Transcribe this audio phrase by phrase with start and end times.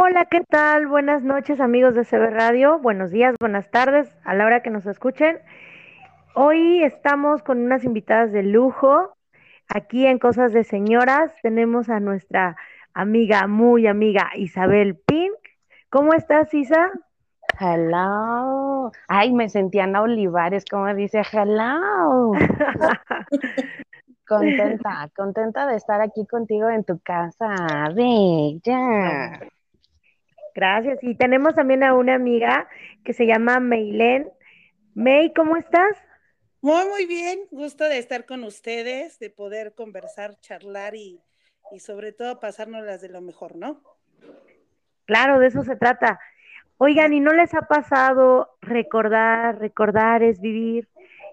[0.00, 0.86] Hola, ¿qué tal?
[0.86, 2.78] Buenas noches amigos de CB Radio.
[2.78, 5.40] Buenos días, buenas tardes, a la hora que nos escuchen.
[6.36, 9.12] Hoy estamos con unas invitadas de lujo.
[9.68, 12.56] Aquí en Cosas de Señoras tenemos a nuestra
[12.94, 15.34] amiga, muy amiga Isabel Pink.
[15.90, 16.92] ¿Cómo estás, Isa?
[17.58, 18.92] Hello.
[19.08, 22.34] Ay, me sentí Ana Olivares, como dice hello.
[24.28, 27.88] contenta, contenta de estar aquí contigo en tu casa.
[27.96, 29.40] Bella.
[30.58, 30.98] Gracias.
[31.02, 32.68] Y tenemos también a una amiga
[33.04, 34.28] que se llama Meilen.
[34.92, 35.96] May, ¿cómo estás?
[36.60, 37.38] Muy, muy bien.
[37.52, 41.22] Gusto de estar con ustedes, de poder conversar, charlar y,
[41.70, 43.80] y sobre todo pasárnoslas de lo mejor, ¿no?
[45.04, 46.18] Claro, de eso se trata.
[46.78, 50.88] Oigan, ¿y no les ha pasado recordar, recordar es vivir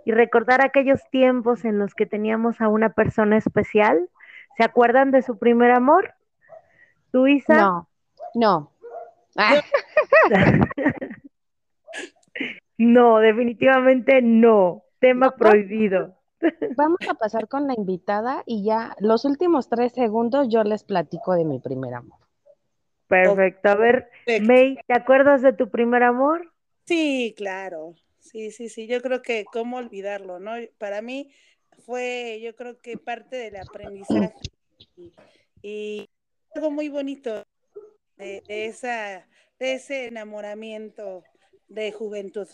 [0.05, 4.07] y recordar aquellos tiempos en los que teníamos a una persona especial?
[4.55, 6.13] ¿Se acuerdan de su primer amor?
[7.11, 7.55] ¿Tú, Isa?
[7.55, 7.89] No,
[8.35, 8.74] no.
[9.35, 9.61] Ah,
[12.77, 14.83] No, definitivamente no.
[14.99, 15.35] Tema No.
[15.35, 16.17] prohibido.
[16.75, 21.33] vamos a pasar con la invitada y ya los últimos tres segundos yo les platico
[21.35, 22.19] de mi primer amor.
[23.07, 23.69] Perfecto.
[23.69, 24.47] A ver, Perfecto.
[24.53, 26.51] May, ¿te acuerdas de tu primer amor?
[26.85, 27.95] Sí, claro.
[28.19, 28.87] Sí, sí, sí.
[28.87, 30.53] Yo creo que cómo olvidarlo, ¿no?
[30.79, 31.31] Para mí
[31.85, 34.33] fue, yo creo que parte del aprendizaje
[34.97, 35.13] y,
[35.61, 36.09] y
[36.55, 37.43] algo muy bonito
[38.17, 39.27] de, de esa,
[39.59, 41.23] de ese enamoramiento
[41.69, 42.47] de juventud.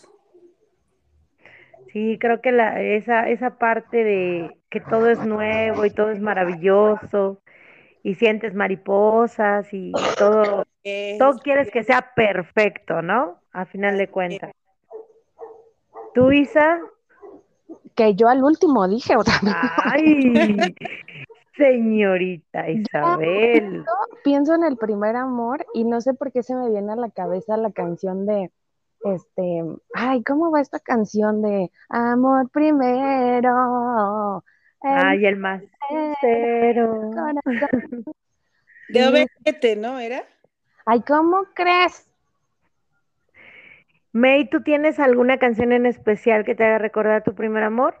[1.92, 6.20] Sí, creo que la, esa, esa parte de que todo es nuevo y todo es
[6.20, 7.42] maravilloso
[8.02, 13.40] y sientes mariposas y todo, Es- todo quieres que sea perfecto, ¿no?
[13.52, 14.52] A final de cuentas.
[16.14, 16.80] ¿Tú, Isa?
[17.94, 19.54] Que yo al último dije otra vez.
[19.86, 20.74] Ay,
[21.56, 23.84] señorita Isabel.
[24.24, 27.10] Pienso en el primer amor y no sé por qué se me viene a la
[27.10, 28.50] cabeza la canción de
[29.04, 29.62] este,
[29.94, 34.44] ay, ¿cómo va esta canción de Amor primero?
[34.82, 37.10] el Ay, el más sincero.
[37.12, 37.40] corazón.
[38.88, 39.00] de.
[39.00, 39.98] OV7, ¿no?
[39.98, 40.24] ¿Era?
[40.86, 42.08] Ay, ¿cómo crees?
[44.12, 47.94] May, ¿tú tienes alguna canción en especial que te haga recordar tu primer amor?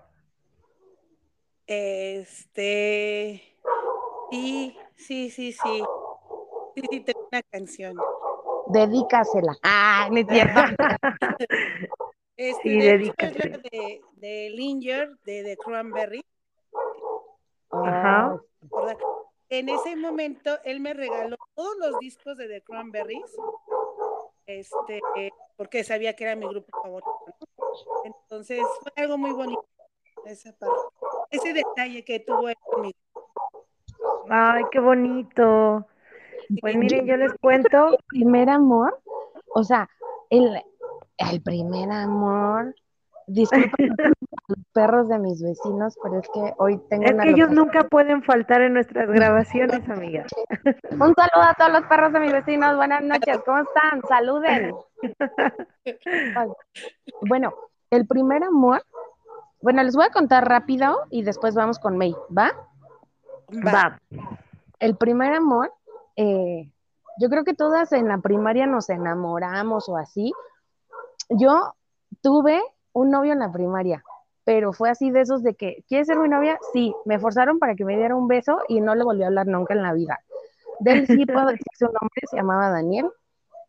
[1.66, 3.56] Este,
[4.30, 5.82] sí, sí, sí, sí.
[6.74, 7.96] Sí, sí, tengo una canción.
[8.68, 9.56] Dedícasela.
[9.62, 10.60] Ah, es cierto.
[12.34, 13.50] Este, Sí, de hecho, es dedícate.
[13.50, 16.24] la de, de Linger, de The Cranberry.
[17.70, 18.40] Ajá.
[19.50, 23.36] En ese momento, él me regaló todos los discos de The Cranberries,
[24.46, 25.00] este,
[25.56, 27.10] porque sabía que era mi grupo favorito.
[28.04, 29.64] Entonces, fue algo muy bonito,
[30.24, 30.74] esa parte.
[31.32, 32.96] Ese detalle que tuvo él conmigo.
[34.28, 35.86] Ay, qué bonito.
[36.60, 37.96] Pues miren, yo les cuento.
[38.08, 39.00] primer amor,
[39.54, 39.88] o sea,
[40.30, 40.60] el,
[41.16, 42.74] el primer amor,
[43.26, 43.94] disculpen
[44.48, 47.66] los perros de mis vecinos, pero es que hoy tengo Es una que ellos locación.
[47.66, 50.26] nunca pueden faltar en nuestras grabaciones, amiga.
[50.90, 54.02] Un saludo a todos los perros de mis vecinos, buenas noches, ¿cómo están?
[54.08, 54.74] Saluden.
[57.22, 57.54] Bueno,
[57.90, 58.82] el primer amor,
[59.62, 62.52] bueno, les voy a contar rápido y después vamos con May, ¿va?
[63.66, 64.00] Va.
[64.80, 65.72] El primer amor,
[66.16, 66.68] eh,
[67.18, 70.32] yo creo que todas en la primaria nos enamoramos o así.
[71.28, 71.74] Yo
[72.22, 72.60] tuve
[72.92, 74.02] un novio en la primaria,
[74.44, 76.58] pero fue así de esos de que, ¿quieres ser mi novia?
[76.72, 79.46] Sí, me forzaron para que me diera un beso y no le volví a hablar
[79.46, 80.20] nunca en la vida.
[80.80, 83.08] De él sí puedo decir su nombre, se llamaba Daniel,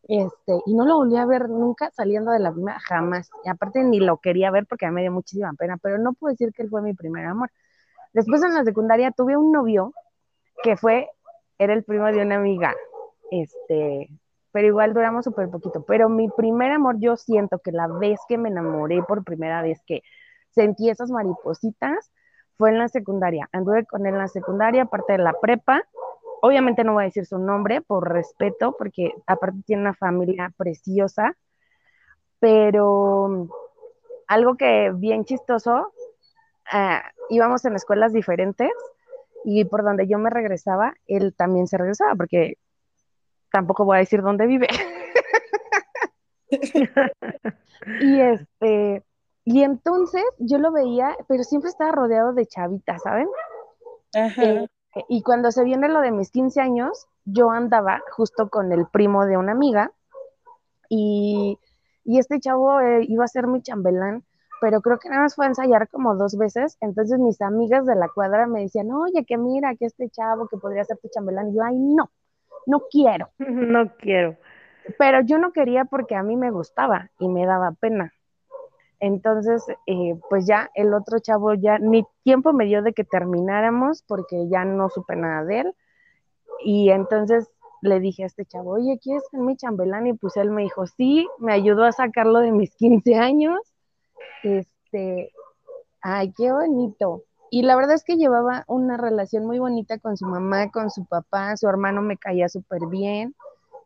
[0.08, 3.30] este, y no lo volví a ver nunca saliendo de la primaria, jamás.
[3.46, 6.14] Y aparte ni lo quería ver porque a mí me dio muchísima pena, pero no
[6.14, 7.50] puedo decir que él fue mi primer amor.
[8.14, 9.94] Después en la secundaria tuve un novio
[10.62, 11.10] que fue,
[11.58, 12.76] era el primo de una amiga,
[13.32, 14.10] este,
[14.52, 15.84] pero igual duramos súper poquito.
[15.84, 19.82] Pero mi primer amor, yo siento que la vez que me enamoré por primera vez,
[19.88, 20.04] que
[20.52, 22.12] sentí esas maripositas,
[22.58, 23.50] fue en la secundaria.
[23.52, 25.82] Anduve con él en la secundaria, aparte de la prepa.
[26.46, 31.38] Obviamente no voy a decir su nombre por respeto, porque aparte tiene una familia preciosa,
[32.40, 33.48] pero
[34.28, 35.94] algo que bien chistoso,
[36.70, 38.74] ah, íbamos en escuelas diferentes
[39.46, 42.58] y por donde yo me regresaba, él también se regresaba, porque
[43.50, 44.68] tampoco voy a decir dónde vive.
[48.02, 49.02] y este,
[49.46, 53.30] y entonces yo lo veía, pero siempre estaba rodeado de chavitas, ¿saben?
[54.14, 54.44] Ajá.
[54.44, 54.68] Eh,
[55.10, 59.26] y cuando se viene lo de mis 15 años, yo andaba justo con el primo
[59.26, 59.92] de una amiga
[60.90, 61.58] y,
[62.04, 64.24] y este chavo eh, iba a ser mi chambelán,
[64.62, 66.78] pero creo que nada más fue a ensayar como dos veces.
[66.82, 70.58] Entonces mis amigas de la cuadra me decían, oye, que mira, que este chavo que
[70.58, 71.50] podría ser tu chambelán.
[71.50, 72.12] Y yo, ay, no,
[72.66, 73.30] no quiero.
[73.40, 74.38] No quiero.
[75.00, 78.12] Pero yo no quería porque a mí me gustaba y me daba pena.
[79.06, 84.02] Entonces, eh, pues ya el otro chavo ya ni tiempo me dio de que termináramos
[84.08, 85.76] porque ya no supe nada de él.
[86.64, 87.50] Y entonces
[87.82, 90.08] le dije a este chavo, oye, ¿quieres ser mi chambelán?
[90.08, 93.60] Y pues él me dijo, sí, me ayudó a sacarlo de mis 15 años.
[94.42, 95.34] Este,
[96.02, 97.24] ay, qué bonito.
[97.52, 101.06] Y la verdad es que llevaba una relación muy bonita con su mamá, con su
[101.06, 103.36] papá, su hermano me caía súper bien.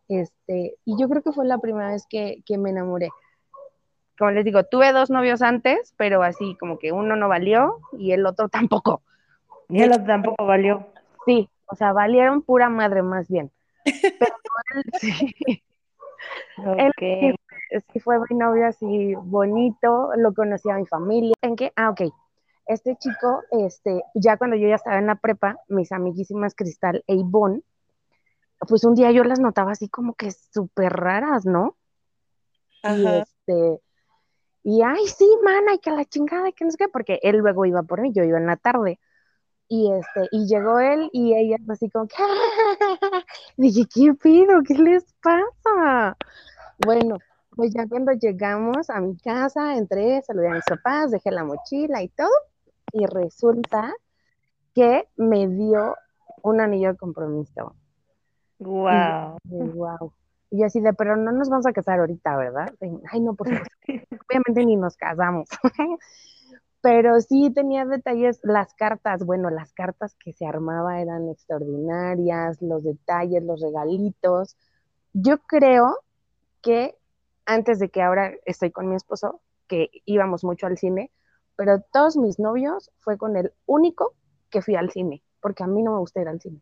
[0.09, 3.09] Este, y yo creo que fue la primera vez que, que me enamoré.
[4.17, 8.11] Como les digo, tuve dos novios antes, pero así como que uno no valió y
[8.11, 9.01] el otro tampoco.
[9.69, 10.87] Y el otro tampoco valió.
[11.25, 13.51] Sí, o sea, valieron pura madre más bien.
[13.83, 14.35] Pero
[14.75, 15.63] él sí.
[16.77, 17.33] Él sí,
[17.91, 21.33] sí fue mi novio así bonito, lo conocía a mi familia.
[21.41, 21.71] ¿En qué?
[21.75, 22.01] Ah, ok.
[22.65, 27.15] Este chico, este, ya cuando yo ya estaba en la prepa, mis amiguísimas Cristal e
[27.15, 27.61] Ivonne,
[28.67, 31.75] pues un día yo las notaba así como que súper raras, ¿no?
[32.83, 33.17] Y Ajá.
[33.19, 33.79] este,
[34.69, 37.37] y ay, sí, mana, y que la chingada, y que no sé qué, porque él
[37.37, 38.99] luego iba por mí, yo iba en la tarde.
[39.69, 42.15] Y este, y llegó él y ella así como que,
[43.55, 44.61] dije, ¿qué pido?
[44.67, 46.17] ¿Qué les pasa?
[46.85, 47.17] Bueno,
[47.55, 52.03] pues ya cuando llegamos a mi casa, entré, saludé a mis papás, dejé la mochila
[52.03, 52.27] y todo,
[52.91, 53.93] y resulta
[54.75, 55.95] que me dio
[56.43, 57.73] un anillo de compromiso.
[58.59, 59.37] Wow.
[59.45, 60.11] Wow.
[60.49, 62.73] Y yo así de, pero no nos vamos a casar ahorita, ¿verdad?
[63.11, 63.75] Ay, no, por supuesto.
[64.29, 65.49] Obviamente ni nos casamos.
[66.81, 72.83] Pero sí tenía detalles, las cartas, bueno, las cartas que se armaba eran extraordinarias, los
[72.83, 74.55] detalles, los regalitos.
[75.13, 75.97] Yo creo
[76.61, 76.95] que
[77.45, 81.11] antes de que ahora estoy con mi esposo, que íbamos mucho al cine,
[81.55, 84.13] pero todos mis novios fue con el único
[84.49, 86.61] que fui al cine, porque a mí no me gusta ir al cine.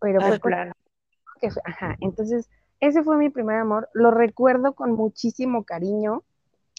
[0.00, 0.72] Pero Ah, fue con Claro.
[1.40, 2.50] que fue- ajá, entonces
[2.86, 6.22] ese fue mi primer amor, lo recuerdo con muchísimo cariño,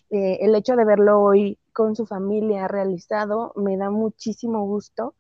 [0.10, 5.16] eh, el hecho de verlo hoy con su familia realizado me da muchísimo gusto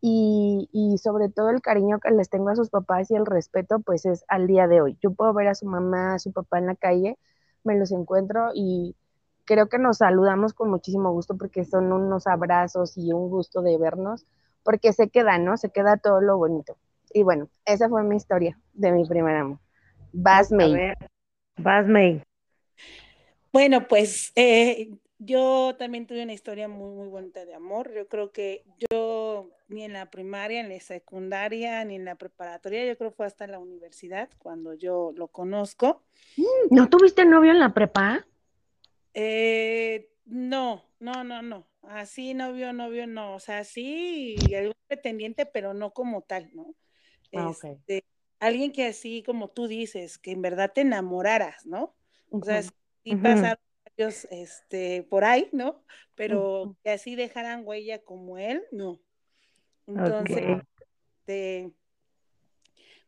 [0.00, 3.78] y, y sobre todo el cariño que les tengo a sus papás y el respeto
[3.80, 4.98] pues es al día de hoy.
[5.00, 7.16] Yo puedo ver a su mamá, a su papá en la calle,
[7.62, 8.96] me los encuentro y
[9.44, 13.78] creo que nos saludamos con muchísimo gusto porque son unos abrazos y un gusto de
[13.78, 14.26] vernos,
[14.62, 15.56] porque se queda, ¿no?
[15.56, 16.76] Se queda todo lo bonito.
[17.12, 19.63] Y bueno, esa fue mi historia de mi primer amor.
[20.16, 20.72] Vas, May.
[20.72, 20.96] ver,
[21.56, 22.22] vas, May.
[23.52, 27.92] Bueno, pues eh, yo también tuve una historia muy, muy bonita de amor.
[27.92, 32.14] Yo creo que yo ni en la primaria, ni en la secundaria, ni en la
[32.14, 36.04] preparatoria, yo creo que fue hasta la universidad cuando yo lo conozco.
[36.70, 38.24] ¿No tuviste novio en la prepa?
[39.14, 41.66] Eh, no, no, no, no.
[41.82, 43.34] Así novio, novio, no.
[43.34, 46.74] O sea, sí, algún pretendiente, pero no como tal, ¿no?
[47.34, 47.50] Ah.
[47.50, 48.04] Este,
[48.40, 51.96] alguien que así como tú dices, que en verdad te enamoraras, ¿no?
[52.40, 52.72] O sea, sí
[53.04, 53.22] Ujú.
[53.22, 53.58] pasaron
[53.96, 55.84] varios este, por ahí, ¿no?
[56.14, 59.00] Pero que así dejaran huella como él, no.
[59.86, 60.62] Entonces,
[61.20, 61.72] este,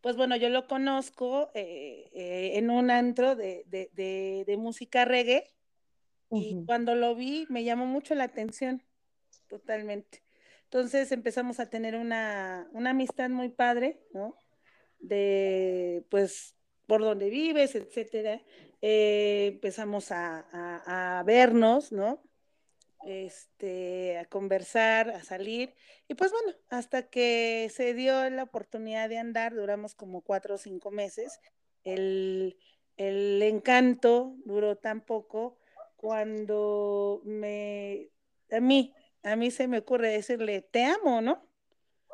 [0.00, 5.04] pues bueno, yo lo conozco eh, eh, en un antro de, de, de, de música
[5.04, 5.54] reggae
[6.30, 8.82] y cuando lo vi me llamó mucho la atención,
[9.48, 10.24] totalmente.
[10.64, 14.36] Entonces empezamos a tener una, una amistad muy padre, ¿no?
[14.98, 16.56] De, pues,
[16.86, 18.42] por donde vives, etcétera.
[18.82, 22.22] Eh, empezamos a, a, a vernos, ¿no?
[23.06, 25.74] Este, a conversar, a salir.
[26.08, 30.58] Y pues bueno, hasta que se dio la oportunidad de andar, duramos como cuatro o
[30.58, 31.40] cinco meses.
[31.84, 32.58] El,
[32.96, 35.58] el encanto duró tan poco
[35.96, 38.10] cuando me,
[38.50, 41.46] a mí, a mí se me ocurre decirle, te amo, ¿no?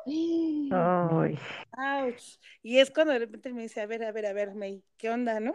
[0.05, 1.37] Ay.
[1.77, 2.37] Ouch.
[2.61, 5.09] Y es cuando de repente me dice, a ver, a ver, a ver, May, ¿qué
[5.09, 5.53] onda, no?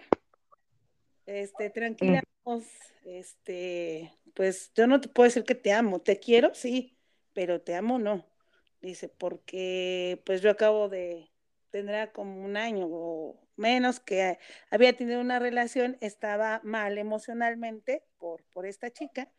[1.26, 2.64] Este, tranquila, vamos,
[3.04, 6.96] este, pues yo no te puedo decir que te amo, te quiero, sí,
[7.34, 8.24] pero te amo no.
[8.80, 11.30] Dice, porque pues yo acabo de,
[11.70, 14.38] tendrá como un año o menos que
[14.70, 19.30] había tenido una relación, estaba mal emocionalmente por, por esta chica,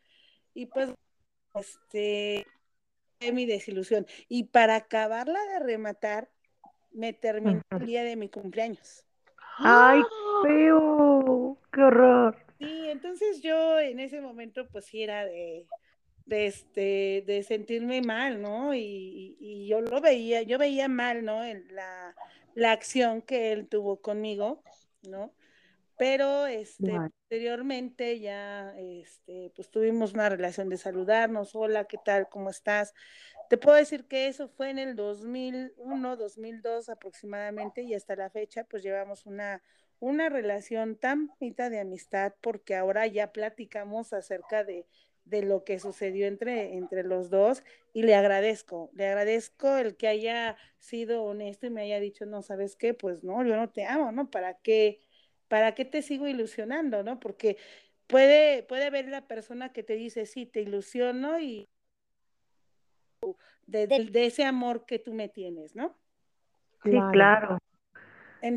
[0.54, 0.90] y pues,
[1.54, 2.46] este,
[3.32, 4.06] mi desilusión.
[4.28, 6.30] Y para acabarla de rematar,
[6.92, 9.04] me terminó el día de mi cumpleaños.
[9.58, 10.00] Ay,
[10.42, 11.58] feo.
[11.72, 12.36] Qué horror.
[12.58, 15.66] Sí, entonces yo en ese momento pues sí era de,
[16.26, 18.74] de este, de sentirme mal, ¿no?
[18.74, 21.44] Y, y yo lo veía, yo veía mal, ¿no?
[21.44, 22.14] En la,
[22.54, 24.62] la acción que él tuvo conmigo,
[25.02, 25.32] ¿no?
[26.00, 26.94] Pero este,
[27.28, 32.26] posteriormente ya este, pues tuvimos una relación de saludarnos, hola, ¿qué tal?
[32.30, 32.94] ¿Cómo estás?
[33.50, 38.64] Te puedo decir que eso fue en el 2001, 2002 aproximadamente y hasta la fecha
[38.64, 39.62] pues llevamos una,
[39.98, 44.86] una relación tan bonita de amistad porque ahora ya platicamos acerca de,
[45.26, 50.08] de lo que sucedió entre, entre los dos y le agradezco, le agradezco el que
[50.08, 52.94] haya sido honesto y me haya dicho, no, ¿sabes qué?
[52.94, 54.30] Pues no, yo no te amo, ¿no?
[54.30, 55.00] ¿Para qué,
[55.50, 57.18] para qué te sigo ilusionando, ¿no?
[57.18, 57.56] Porque
[58.06, 61.68] puede, puede haber la persona que te dice, sí, te ilusiono y
[63.66, 65.98] de, ese amor que tú me tienes, ¿no?
[66.84, 67.58] Sí, claro.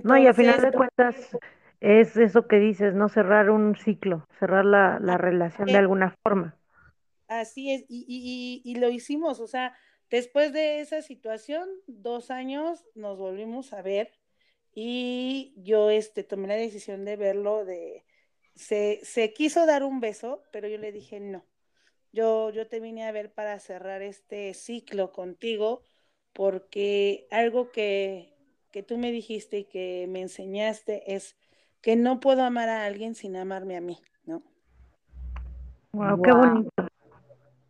[0.03, 1.35] no, y a final de cuentas
[1.79, 3.09] es eso que dices, ¿no?
[3.09, 6.55] Cerrar un ciclo, cerrar la, la relación de alguna forma.
[7.27, 9.75] Así es, y, y, y, lo hicimos, o sea,
[10.11, 14.11] después de esa situación, dos años nos volvimos a ver
[14.73, 18.03] y yo este, tomé la decisión de verlo, de,
[18.55, 21.45] se, se quiso dar un beso, pero yo le dije no,
[22.11, 25.83] yo, yo te vine a ver para cerrar este ciclo contigo,
[26.31, 28.33] porque algo que,
[28.71, 31.35] que tú me dijiste y que me enseñaste es
[31.81, 34.43] que no puedo amar a alguien sin amarme a mí, ¿no?
[35.91, 36.69] Wow, qué bonito.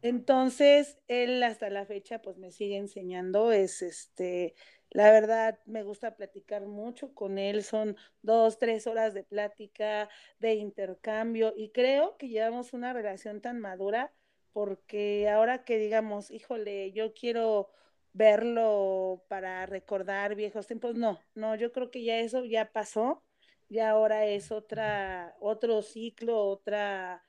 [0.01, 4.53] Entonces, él hasta la fecha pues me sigue enseñando, es este,
[4.93, 10.07] la verdad me gusta platicar mucho con él, son dos, tres horas de plática,
[10.39, 14.13] de intercambio y creo que llevamos una relación tan madura
[14.53, 17.69] porque ahora que digamos, híjole, yo quiero
[18.13, 23.23] verlo para recordar viejos tiempos, no, no, yo creo que ya eso ya pasó,
[23.69, 27.23] ya ahora es otra, otro ciclo, otra,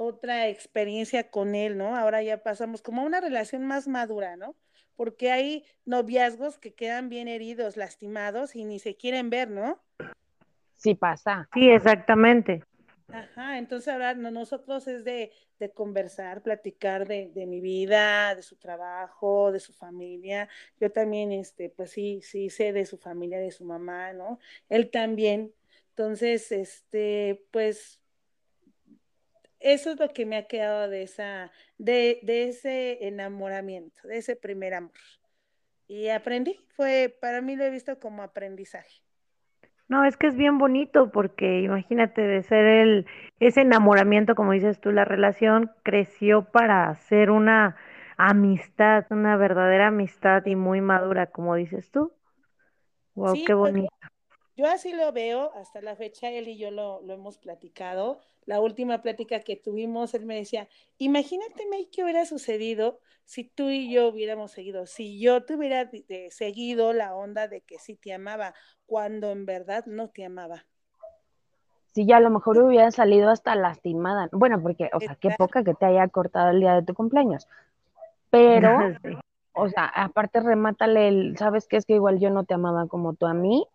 [0.00, 1.94] otra experiencia con él, ¿no?
[1.94, 4.56] Ahora ya pasamos como una relación más madura, ¿no?
[4.96, 9.78] Porque hay noviazgos que quedan bien heridos, lastimados y ni se quieren ver, ¿no?
[10.76, 11.50] Sí pasa.
[11.52, 12.64] Sí, exactamente.
[13.08, 18.56] Ajá, entonces ahora nosotros es de, de conversar, platicar de, de, mi vida, de su
[18.56, 20.48] trabajo, de su familia.
[20.80, 24.38] Yo también, este, pues sí, sí sé de su familia, de su mamá, ¿no?
[24.70, 25.52] Él también.
[25.90, 27.99] Entonces, este, pues,
[29.60, 34.36] eso es lo que me ha quedado de esa, de, de ese enamoramiento, de ese
[34.36, 34.92] primer amor.
[35.86, 39.02] Y aprendí, fue, para mí lo he visto como aprendizaje.
[39.88, 43.06] No, es que es bien bonito porque imagínate de ser el,
[43.40, 47.76] ese enamoramiento, como dices tú, la relación creció para ser una
[48.16, 52.12] amistad, una verdadera amistad y muy madura, como dices tú.
[53.16, 53.90] Wow, qué pues, bonito.
[54.60, 58.18] Yo así lo veo, hasta la fecha él y yo lo, lo hemos platicado.
[58.44, 63.70] La última plática que tuvimos, él me decía, imagínate, May, qué hubiera sucedido si tú
[63.70, 65.90] y yo hubiéramos seguido, si yo te hubiera
[66.28, 68.52] seguido la onda de que sí te amaba,
[68.84, 70.66] cuando en verdad no te amaba.
[71.94, 74.28] Si ya a lo mejor hubiera salido hasta lastimada.
[74.30, 77.48] Bueno, porque, o sea, qué poca que te haya cortado el día de tu cumpleaños.
[78.28, 78.76] Pero,
[79.54, 81.78] o sea, aparte remátale el, ¿sabes qué?
[81.78, 83.66] Es que igual yo no te amaba como tú a mí.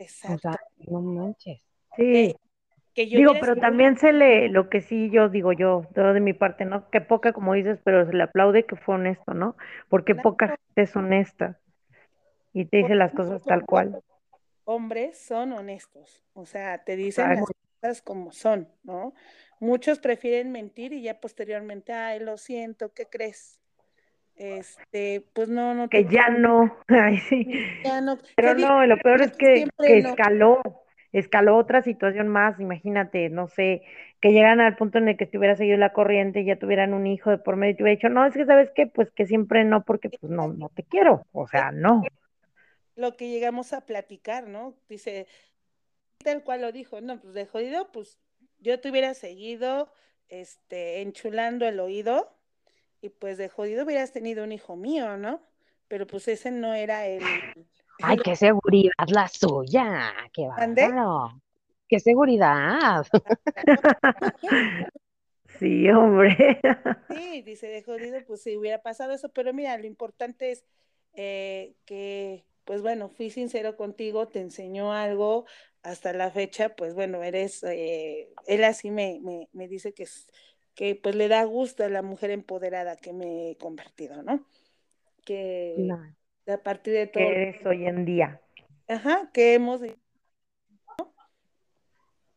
[0.00, 0.34] Exacto.
[0.34, 1.62] O sea, no manches.
[1.96, 2.34] Sí.
[2.96, 6.64] digo, pero también se le, lo que sí yo digo yo, todo de mi parte,
[6.64, 6.88] ¿no?
[6.90, 9.56] Que poca, como dices, pero se le aplaude que fue honesto, ¿no?
[9.88, 11.60] Porque poca gente es honesta
[12.54, 14.02] y te dice las cosas tal cual.
[14.64, 17.44] Hombres son honestos, o sea, te dicen las
[17.80, 19.12] cosas como son, ¿no?
[19.58, 23.60] Muchos prefieren mentir y ya posteriormente, ay, lo siento, ¿qué crees?
[24.40, 25.90] Este, pues no, no.
[25.90, 27.46] Que ya no, ay, sí.
[27.84, 28.16] Ya no.
[28.34, 30.62] Pero no, lo peor es que, que escaló
[31.12, 33.82] escaló otra situación más, imagínate, no sé,
[34.20, 36.94] que llegan al punto en el que te hubiera seguido la corriente y ya tuvieran
[36.94, 39.10] un hijo de por medio y te hubiera dicho, no, es que sabes qué, pues
[39.10, 42.02] que siempre no, porque pues no, no te quiero, o sea, no.
[42.94, 44.74] Lo que llegamos a platicar, ¿no?
[44.88, 45.26] Dice,
[46.18, 48.18] tal cual lo dijo, no, pues de jodido, pues
[48.60, 49.92] yo te hubiera seguido,
[50.28, 52.39] este, enchulando el oído
[53.00, 55.40] y pues de jodido hubieras tenido un hijo mío, ¿no?
[55.88, 57.22] Pero pues ese no era el,
[58.02, 60.12] Ay, qué seguridad la suya.
[60.32, 61.40] Qué bárbaro.
[61.88, 63.04] Qué seguridad.
[65.58, 66.60] sí, hombre.
[67.08, 70.64] Sí, dice de jodido, pues si hubiera pasado eso, pero mira, lo importante es
[71.14, 75.46] eh, que, pues bueno, fui sincero contigo, te enseñó algo,
[75.82, 80.06] hasta la fecha, pues bueno, eres, eh, él así me, me, me dice que,
[80.80, 84.42] que pues le da gusto a la mujer empoderada que me he convertido, ¿no?
[85.26, 85.90] Que,
[86.46, 87.22] a partir de todo.
[87.22, 88.40] Que eres hoy en día.
[88.88, 89.82] Ajá, que hemos.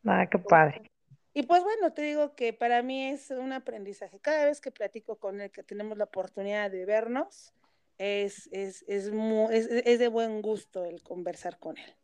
[0.04, 0.90] Ah, qué padre.
[1.32, 4.20] Y pues bueno, te digo que para mí es un aprendizaje.
[4.20, 7.54] Cada vez que platico con él, que tenemos la oportunidad de vernos,
[7.96, 11.94] es, es, es, muy, es, es de buen gusto el conversar con él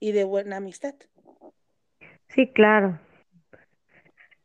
[0.00, 0.96] y de buena amistad.
[2.30, 2.98] Sí, claro,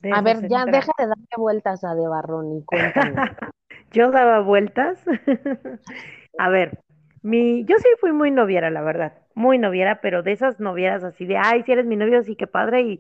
[0.02, 3.16] de A ver, ya deja de darle vueltas a De Barrón y cuéntame.
[3.92, 5.04] Yo daba vueltas.
[6.38, 6.80] A ver,
[7.22, 11.26] mi, yo sí fui muy noviera, la verdad, muy noviera, pero de esas novieras así
[11.26, 13.00] de, ay, si eres mi novio, sí, qué padre, y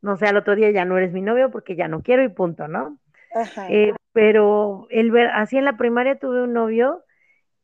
[0.00, 2.28] no sé, al otro día ya no eres mi novio porque ya no quiero y
[2.28, 2.98] punto, ¿no?
[3.34, 3.70] Ajá.
[3.70, 7.04] Eh, pero el ver, así en la primaria tuve un novio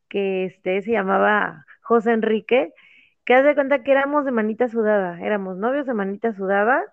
[0.09, 2.73] que este se llamaba José Enrique,
[3.25, 6.85] que haz de cuenta que éramos de manita sudada, éramos novios de manita sudada,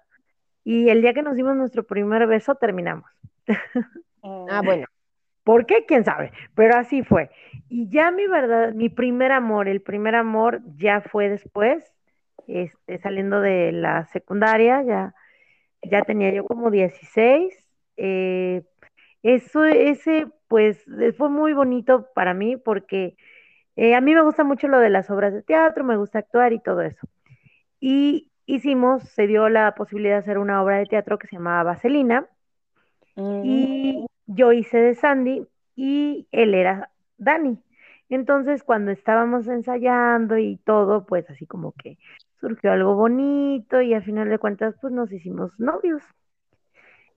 [0.64, 3.10] y el día que nos dimos nuestro primer beso terminamos.
[4.48, 4.88] Ah, Oh, bueno.
[5.44, 5.86] ¿Por qué?
[5.86, 6.32] ¿Quién sabe?
[6.56, 7.30] Pero así fue.
[7.70, 11.94] Y ya mi verdad, mi primer amor, el primer amor ya fue después,
[12.48, 15.16] este, saliendo de la secundaria, ya,
[15.84, 17.54] ya tenía yo como 16.
[17.98, 18.64] eh,
[19.24, 23.18] eso, ese, pues, eh, fue muy bonito para mí porque
[23.78, 26.54] eh, a mí me gusta mucho lo de las obras de teatro, me gusta actuar
[26.54, 27.08] y todo eso.
[27.80, 31.64] Y hicimos, se dio la posibilidad de hacer una obra de teatro que se llamaba
[31.64, 32.28] Vaselina
[33.16, 33.44] ujú.
[33.44, 37.60] y yo hice de Sandy y él era Dani.
[38.10, 41.98] Entonces, cuando estábamos ensayando y todo, pues así como que
[42.40, 46.04] surgió algo bonito y al final de cuentas, pues nos hicimos novios.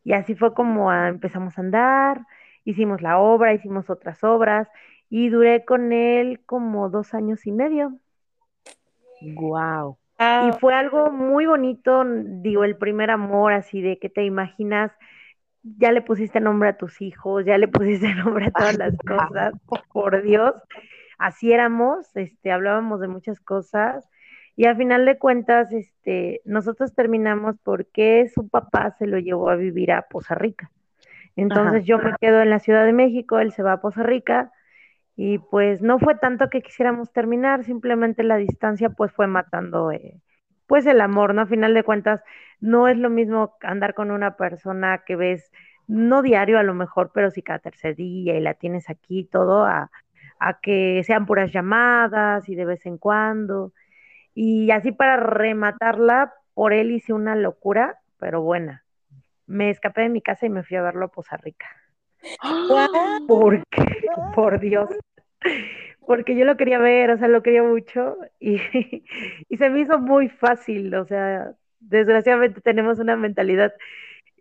[0.04, 2.26] Y así fue como empezamos a andar,
[2.64, 4.68] hicimos la obra, hicimos otras obras
[5.10, 7.98] y duré con él como dos años y medio.
[10.18, 14.92] Y Ah, fue algo muy bonito, digo, el primer amor, así de que te imaginas
[15.78, 19.52] ya le pusiste nombre a tus hijos, ya le pusiste nombre a todas las cosas,
[19.92, 20.54] por Dios,
[21.18, 24.08] así éramos, este, hablábamos de muchas cosas
[24.54, 29.56] y a final de cuentas, este, nosotros terminamos porque su papá se lo llevó a
[29.56, 30.70] vivir a Poza Rica.
[31.50, 31.74] Ajá.
[31.74, 34.50] Entonces yo me quedo en la Ciudad de México, él se va a Poza Rica
[35.16, 40.20] y pues no fue tanto que quisiéramos terminar, simplemente la distancia pues fue matando eh,
[40.66, 41.42] pues el amor, ¿no?
[41.42, 42.22] A final de cuentas
[42.60, 45.50] no es lo mismo andar con una persona que ves
[45.86, 49.64] no diario a lo mejor, pero sí cada tercer día y la tienes aquí todo
[49.64, 49.90] a,
[50.38, 53.72] a que sean puras llamadas y de vez en cuando.
[54.34, 58.84] Y así para rematarla, por él hice una locura, pero buena.
[59.46, 61.68] Me escapé de mi casa y me fui a verlo a Poza Rica.
[62.68, 62.88] Guau,
[63.26, 63.84] ¿Por qué?
[64.34, 64.90] Por Dios.
[66.06, 68.60] porque yo lo quería ver, o sea, lo quería mucho y,
[69.48, 73.72] y se me hizo muy fácil, o sea, desgraciadamente tenemos una mentalidad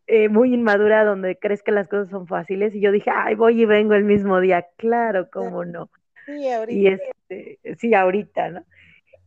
[0.07, 3.61] eh, muy inmadura donde crees que las cosas son fáciles y yo dije, ay, voy
[3.61, 5.91] y vengo el mismo día, claro, cómo no.
[6.25, 6.89] sí, Y ahorita.
[6.89, 8.65] este, sí, ahorita, ¿no?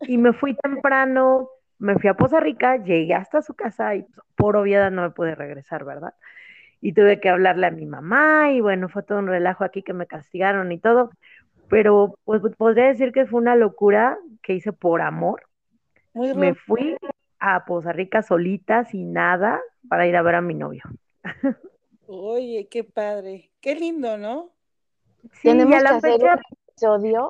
[0.07, 4.27] Y me fui temprano, me fui a Poza Rica, llegué hasta su casa y pues,
[4.37, 6.15] por obviedad no me pude regresar, ¿verdad?
[6.81, 9.93] Y tuve que hablarle a mi mamá y bueno, fue todo un relajo aquí que
[9.93, 11.11] me castigaron y todo,
[11.69, 15.43] pero pues podría decir que fue una locura que hice por amor.
[16.15, 16.97] Muy Me fui
[17.41, 20.83] a Poza Rica solita, sin nada, para ir a ver a mi novio.
[22.07, 23.51] Oye, qué padre.
[23.61, 24.51] Qué lindo, ¿no?
[25.35, 26.41] Sí, y a la fecha,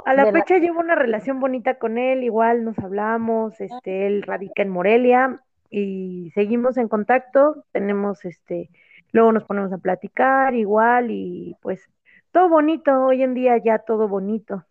[0.05, 4.63] a la fecha llevo una relación bonita con él, igual nos hablamos, este, él radica
[4.63, 8.71] en Morelia y seguimos en contacto, tenemos este,
[9.13, 11.89] luego nos ponemos a platicar igual y pues
[12.33, 14.65] todo bonito, hoy en día ya todo bonito.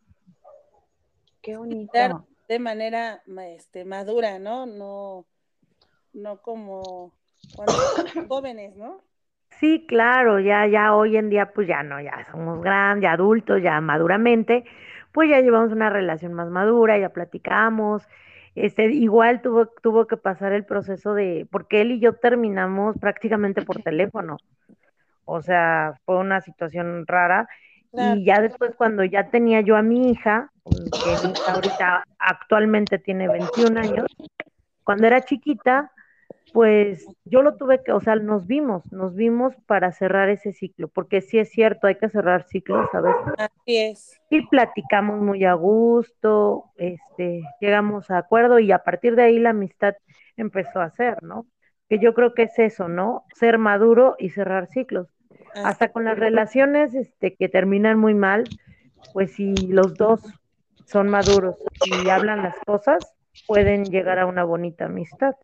[1.42, 2.28] Qué bonito.
[2.48, 4.66] de manera ma- este, madura, ¿no?
[4.66, 5.26] No,
[6.14, 7.12] no como
[7.56, 7.74] cuando
[8.30, 9.02] jóvenes, ¿no?
[9.60, 13.62] Sí, claro, ya, ya hoy en día pues ya no, ya somos grandes, ya adultos,
[13.64, 14.66] ya maduramente,
[15.14, 18.08] pues ya llevamos una relación más madura, ya platicamos,
[18.66, 23.62] este, igual tuvo, tuvo que pasar el proceso de, porque él y yo terminamos prácticamente
[23.62, 24.38] por teléfono,
[25.26, 27.48] o sea, fue una situación rara,
[27.92, 28.20] Claro.
[28.20, 33.80] y ya después cuando ya tenía yo a mi hija, que ahorita actualmente tiene 21
[33.80, 34.06] años,
[34.84, 35.92] cuando era chiquita,
[36.54, 40.88] pues yo lo tuve que, o sea, nos vimos, nos vimos para cerrar ese ciclo,
[40.88, 43.34] porque sí es cierto, hay que cerrar ciclos a veces.
[43.38, 44.22] Así es.
[44.30, 49.52] Y platicamos muy a gusto, este, llegamos a acuerdo y a partir de ahí la
[49.52, 49.96] amistad
[50.36, 51.46] empezó a ser, ¿no?
[51.90, 53.26] Que yo creo que es eso, ¿no?
[53.34, 55.08] Ser maduro y cerrar ciclos.
[55.54, 58.44] Así Hasta con las relaciones este, que terminan muy mal,
[59.14, 60.22] pues si los dos
[60.86, 61.56] son maduros
[61.86, 65.36] y hablan las cosas, pueden llegar a una bonita amistad.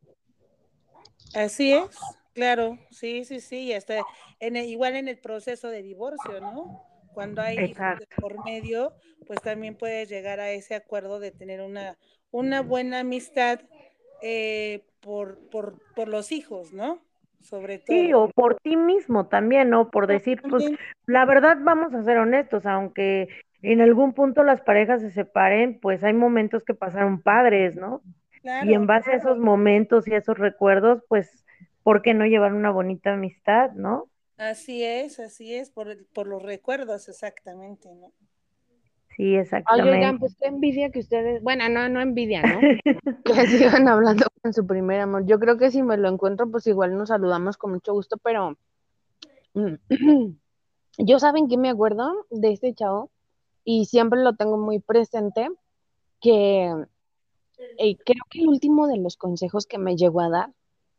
[1.34, 4.06] Así es, claro, sí, sí, sí, y hasta
[4.40, 6.72] en el- igual en el proceso de divorcio, ¿no?
[7.12, 8.18] Cuando hay hijos Exacto.
[8.20, 8.94] por medio,
[9.26, 11.98] pues también puedes llegar a ese acuerdo de tener una,
[12.32, 13.62] una buena amistad
[14.20, 17.04] eh, por, por, por los hijos, ¿no?
[17.42, 18.14] Sobre Sí, todo.
[18.14, 19.92] o por ti mismo también, ¿no?
[19.92, 20.72] Por decir, pues
[21.06, 23.28] la verdad vamos a ser honestos, aunque
[23.62, 28.02] en algún punto las parejas se separen, pues hay momentos que pasaron padres, ¿no?
[28.44, 31.46] Y en base a esos momentos y a esos recuerdos, pues,
[31.82, 34.10] ¿por qué no llevar una bonita amistad, no?
[34.38, 38.12] Así es, así es, por, por los recuerdos, exactamente, ¿no?
[39.16, 39.92] Sí, exactamente.
[39.92, 42.60] Oigan, pues qué envidia que ustedes, bueno, no, no envidia, ¿no?
[43.26, 45.26] que sigan hablando con su primer amor.
[45.26, 48.58] Yo creo que si me lo encuentro, pues igual nos saludamos con mucho gusto, pero
[50.98, 53.12] yo saben que me acuerdo de este chavo
[53.64, 55.48] y siempre lo tengo muy presente,
[56.20, 56.74] que
[57.78, 60.50] eh, creo que el último de los consejos que me llegó a dar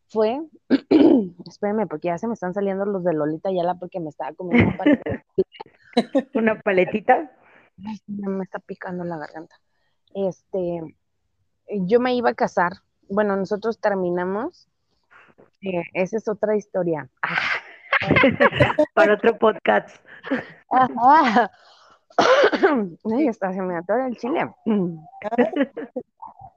[0.09, 0.40] fue,
[1.49, 4.71] espérenme, porque ya se me están saliendo los de Lolita Yala porque me estaba comiendo
[4.75, 6.31] una paletita.
[6.35, 7.33] ¿Una paletita?
[7.77, 9.57] me está picando la garganta.
[10.14, 10.81] Este,
[11.69, 12.73] yo me iba a casar.
[13.09, 14.69] Bueno, nosotros terminamos.
[15.61, 17.09] Eh, esa es otra historia.
[18.95, 19.97] Para otro podcast.
[23.16, 24.55] Ay, está, se me atora el chile.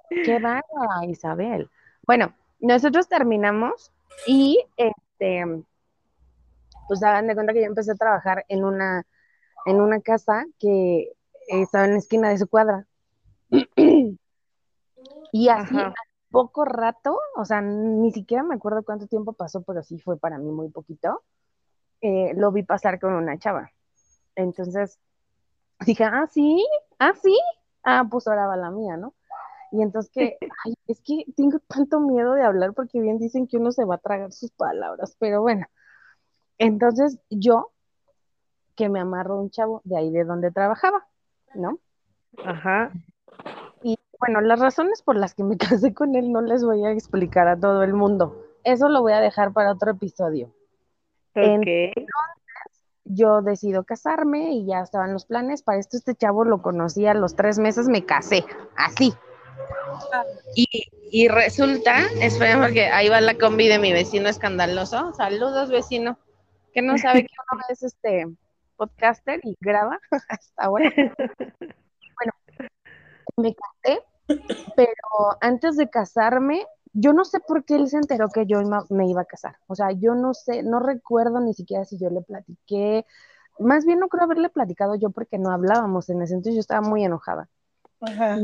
[0.09, 1.69] Qué bárbara, Isabel.
[2.05, 3.91] Bueno, nosotros terminamos
[4.25, 5.63] y este,
[6.87, 9.05] pues hagan de cuenta que yo empecé a trabajar en una,
[9.65, 11.11] en una casa que
[11.47, 12.87] estaba en la esquina de su cuadra.
[15.31, 15.77] y así,
[16.31, 20.37] poco rato, o sea, ni siquiera me acuerdo cuánto tiempo pasó, pero sí fue para
[20.37, 21.23] mí muy poquito,
[22.01, 23.71] eh, lo vi pasar con una chava.
[24.35, 24.99] Entonces,
[25.85, 26.65] dije, ah, sí,
[26.99, 27.37] ah, sí,
[27.83, 29.13] ah, pues ahora va la mía, ¿no?
[29.71, 33.57] Y entonces que, ay, es que tengo tanto miedo de hablar porque bien dicen que
[33.57, 35.65] uno se va a tragar sus palabras, pero bueno.
[36.57, 37.71] Entonces yo,
[38.75, 41.07] que me amarro un chavo de ahí de donde trabajaba,
[41.53, 41.79] ¿no?
[42.43, 42.91] Ajá.
[43.83, 46.91] Y bueno, las razones por las que me casé con él no les voy a
[46.91, 48.43] explicar a todo el mundo.
[48.63, 50.53] Eso lo voy a dejar para otro episodio.
[51.31, 51.91] Okay.
[53.09, 55.63] Yo decido casarme y ya estaban los planes.
[55.63, 59.13] Para esto este chavo lo conocí a los tres meses, me casé, así.
[61.09, 65.13] Y, resulta, esperen porque ahí va la combi de mi vecino escandaloso.
[65.13, 66.17] Saludos, vecino,
[66.73, 68.25] que no sabe que uno es este
[68.75, 70.91] podcaster y graba hasta ahora.
[72.19, 72.33] Bueno,
[73.37, 74.01] me casé,
[74.75, 76.65] pero antes de casarme,
[76.99, 79.57] yo no sé por qué él se enteró que yo me iba a casar.
[79.67, 83.05] O sea, yo no sé, no recuerdo ni siquiera si yo le platiqué.
[83.59, 86.81] Más bien no creo haberle platicado yo porque no hablábamos en ese entonces, yo estaba
[86.81, 87.49] muy enojada.
[88.01, 88.37] Ajá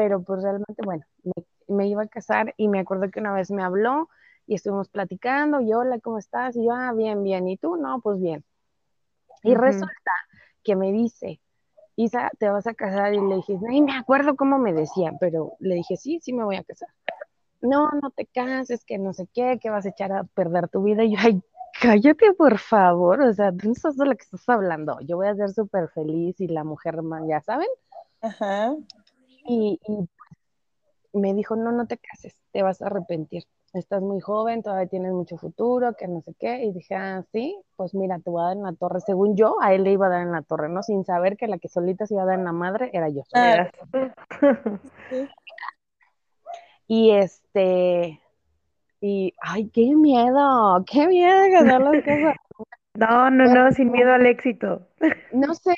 [0.00, 1.04] pero pues realmente, bueno,
[1.68, 4.08] me, iba a casar y me acuerdo que una vez me habló
[4.46, 6.56] y estuvimos platicando, y hola, ¿cómo estás?
[6.56, 7.76] Y yo, ah, bien, bien, ¿y tú?
[7.76, 8.42] No, pues bien.
[9.42, 10.10] Y resulta
[10.64, 11.42] que me dice,
[11.96, 13.12] Isa, ¿te vas a casar?
[13.12, 16.44] Y le dije, no me acuerdo cómo me decía, pero le dije, sí, sí me
[16.44, 16.88] voy a casar.
[17.62, 20.82] No, no te cases, que no sé qué, que vas a echar a perder tu
[20.82, 21.04] vida.
[21.04, 21.42] Y yo, ay,
[21.80, 24.98] cállate por favor, o sea, no sabes de lo que estás hablando.
[25.00, 26.96] Yo voy a ser súper feliz y la mujer,
[27.28, 27.68] ya saben.
[28.22, 28.74] Ajá.
[29.46, 29.80] Y,
[31.12, 33.44] me dijo, no, no te cases, te vas a arrepentir.
[33.72, 36.64] Estás muy joven, todavía tienes mucho futuro, que no sé qué.
[36.64, 39.00] Y dije, ah, sí, pues mira, te voy a dar en la torre.
[39.00, 40.82] Según yo, a él le iba a dar en la torre, ¿no?
[40.82, 43.22] Sin saber que la que solita se iba a dar en la madre era yo.
[43.34, 43.70] Ah.
[46.90, 48.20] y este,
[49.00, 52.34] y, ay, qué miedo, qué miedo de ganar las cosas.
[52.94, 54.88] No, no, no, sin miedo al éxito.
[55.32, 55.72] No sé,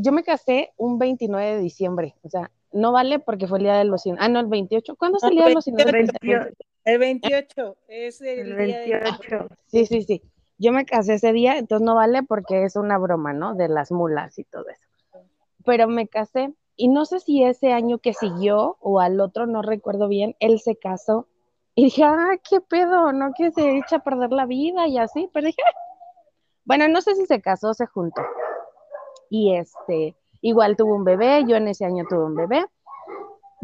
[0.00, 3.78] yo me casé un 29 de diciembre, o sea, no vale porque fue el día
[3.78, 4.16] de los 100.
[4.18, 4.96] Ah, no, el 28.
[4.96, 5.76] ¿Cuándo es el día de los 100?
[6.84, 9.48] El 28, es el, 28.
[9.68, 10.22] Sí, sí, sí.
[10.58, 13.54] Yo me casé ese día, entonces no vale porque es una broma, ¿no?
[13.54, 14.88] De las mulas y todo eso.
[15.64, 19.60] Pero me casé y no sé si ese año que siguió o al otro, no
[19.60, 21.28] recuerdo bien, él se casó.
[21.74, 23.32] Y dije, ah, qué pedo, ¿no?
[23.36, 25.28] Que se echa a perder la vida y así.
[25.34, 25.76] Pero dije, ah".
[26.64, 28.22] bueno, no sé si se casó o se juntó.
[29.30, 32.64] Y este, Igual tuvo un bebé, yo en ese año tuve un bebé,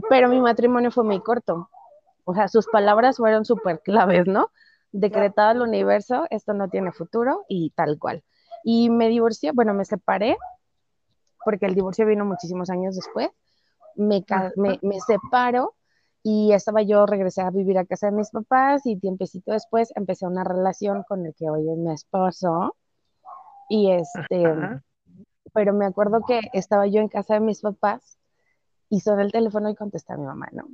[0.08, 1.70] pero mi matrimonio fue muy corto.
[2.24, 4.50] O sea, sus palabras fueron súper claves, ¿no?
[4.90, 8.24] Decretado el universo, esto no tiene futuro y tal cual.
[8.64, 10.36] Y me divorcié, bueno, me separé,
[11.44, 13.28] porque el divorcio vino muchísimos años después.
[13.96, 14.24] Me,
[14.56, 15.74] me, me separo
[16.26, 20.26] y estaba yo, regresé a vivir a casa de mis papás y tiempecito después empecé
[20.26, 22.76] una relación con el que hoy es mi esposo.
[23.68, 24.44] Y este,
[25.52, 28.18] pero me acuerdo que estaba yo en casa de mis papás
[28.88, 30.68] y sonó el teléfono y contesta a mi mamá, ¿no?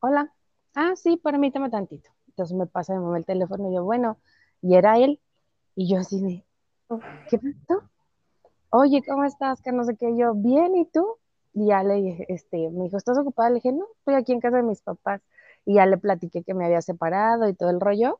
[0.00, 0.32] Hola,
[0.76, 2.10] ah, sí, permíteme tantito.
[2.28, 4.18] Entonces me pasa mi mamá el teléfono y yo, bueno,
[4.60, 5.20] y era él.
[5.74, 6.44] Y yo así de,
[7.28, 7.82] ¿qué pasó?
[8.74, 9.60] Oye, ¿cómo estás?
[9.60, 10.16] Que no sé qué.
[10.16, 11.18] Yo, bien, ¿y tú?
[11.52, 13.50] Y ya le dije, este, me dijo, ¿estás ocupada?
[13.50, 15.20] Le dije, no, estoy aquí en casa de mis papás.
[15.66, 18.18] Y ya le platiqué que me había separado y todo el rollo.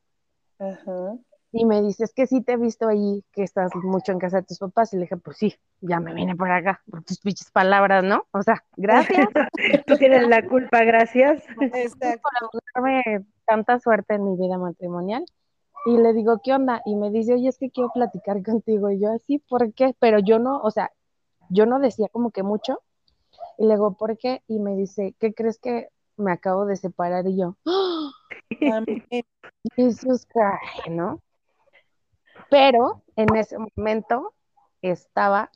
[0.58, 1.16] Ajá.
[1.52, 4.38] Y me dice, es que sí te he visto ahí, que estás mucho en casa
[4.38, 4.92] de tus papás.
[4.92, 8.26] Y le dije, pues sí, ya me vine por acá, por tus pinches palabras, ¿no?
[8.32, 9.28] O sea, gracias.
[9.86, 11.42] Tú tienes la culpa, gracias.
[11.60, 12.28] Exacto.
[12.52, 15.24] por darme tanta suerte en mi vida matrimonial.
[15.86, 16.80] Y le digo, ¿qué onda?
[16.84, 18.90] Y me dice, oye, es que quiero platicar contigo.
[18.90, 19.94] Y yo, así, ¿por qué?
[19.98, 20.92] Pero yo no, o sea,
[21.48, 22.80] yo no decía como que mucho.
[23.58, 24.42] Y le digo, ¿por qué?
[24.46, 27.26] Y me dice, ¿qué crees que me acabo de separar?
[27.26, 28.10] Y yo, ¡Ah!
[28.60, 29.24] También.
[29.74, 30.26] Jesús,
[30.90, 31.20] ¿no?
[32.50, 34.34] Pero en ese momento
[34.82, 35.50] estaba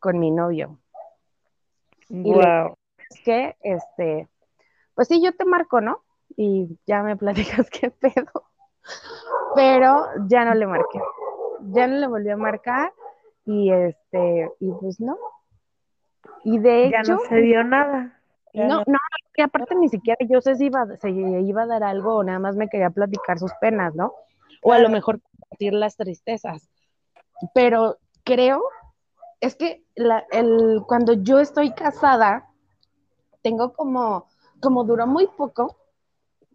[0.00, 0.78] con mi novio.
[2.08, 2.76] Y le- Wow.
[3.10, 4.28] Es que, este,
[4.94, 6.02] pues sí, yo te marco, ¿no?
[6.36, 7.16] Y ya me
[7.64, 8.50] platicas qué pedo.
[9.54, 11.00] Pero ya no le marqué.
[11.72, 12.92] Ya no le volví a marcar
[13.44, 15.16] y este, y pues no.
[16.44, 18.20] Y de Ya hecho, no se dio nada.
[18.52, 18.84] Ya no, no.
[18.86, 18.98] no,
[19.32, 22.38] que aparte ni siquiera yo sé si iba, se iba a dar algo o nada
[22.38, 24.14] más me quería platicar sus penas, ¿no?
[24.62, 26.70] O a lo mejor compartir las tristezas.
[27.54, 28.62] Pero creo,
[29.40, 32.48] es que la, el, cuando yo estoy casada,
[33.42, 34.26] tengo como,
[34.60, 35.76] como duró muy poco,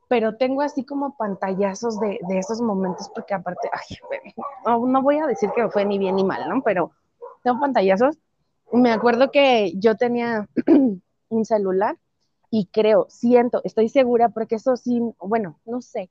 [0.08, 3.98] pero tengo así como pantallazos de, de esos momentos, porque aparte, ay,
[4.66, 6.62] no, no voy a decir que fue ni bien ni mal, ¿no?
[6.62, 6.92] Pero
[7.44, 8.18] tengo pantallazos.
[8.72, 10.48] Me acuerdo que yo tenía
[11.30, 11.98] un celular
[12.50, 16.10] y creo, siento, estoy segura, porque eso sí, bueno, no sé.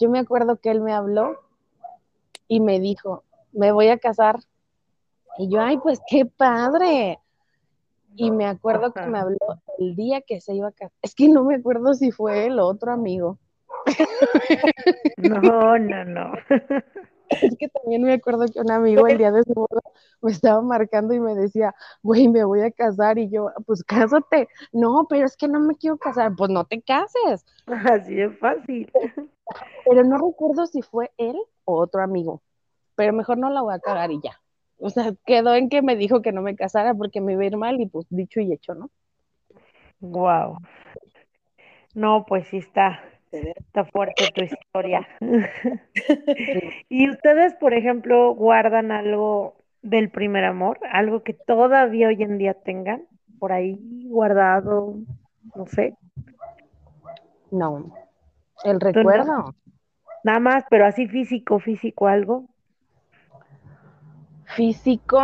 [0.00, 1.38] Yo me acuerdo que él me habló
[2.48, 4.40] y me dijo, me voy a casar.
[5.38, 7.18] Y yo, ay, pues qué padre.
[8.16, 9.38] Y me acuerdo que me habló
[9.78, 10.92] el día que se iba a casar.
[11.02, 13.38] Es que no me acuerdo si fue el otro amigo.
[15.18, 16.32] No, no, no.
[17.28, 19.80] Es que también me acuerdo que un amigo el día de su boda
[20.22, 23.18] me estaba marcando y me decía, güey, me voy a casar.
[23.18, 24.48] Y yo, pues cásate.
[24.72, 26.34] No, pero es que no me quiero casar.
[26.36, 27.44] Pues no te cases.
[27.66, 28.90] Así de fácil.
[29.84, 32.42] Pero no recuerdo si fue él o otro amigo.
[32.94, 34.40] Pero mejor no la voy a cagar y ya.
[34.78, 37.46] O sea, quedó en que me dijo que no me casara porque me iba a
[37.46, 38.90] ir mal y pues dicho y hecho, ¿no?
[40.00, 40.58] Wow.
[41.94, 43.00] No, pues sí está,
[43.32, 45.08] está fuerte tu historia.
[46.90, 50.78] ¿Y ustedes, por ejemplo, guardan algo del primer amor?
[50.92, 53.06] ¿Algo que todavía hoy en día tengan
[53.38, 54.96] por ahí guardado?
[55.54, 55.94] No sé.
[57.50, 57.94] No.
[58.64, 59.54] El recuerdo.
[60.24, 62.46] Nada más, pero así físico, físico, algo.
[64.54, 65.18] Físico.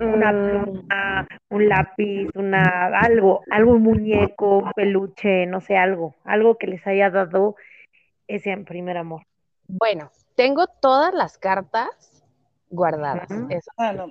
[0.00, 6.14] Una mm, pluma, un lápiz, una, algo, algo, un muñeco, un peluche, no sé, algo,
[6.24, 7.56] algo que les haya dado
[8.26, 9.22] ese primer amor.
[9.68, 11.88] Bueno, tengo todas las cartas
[12.70, 13.30] guardadas.
[13.48, 13.70] Eso.
[13.76, 14.10] Ah, no.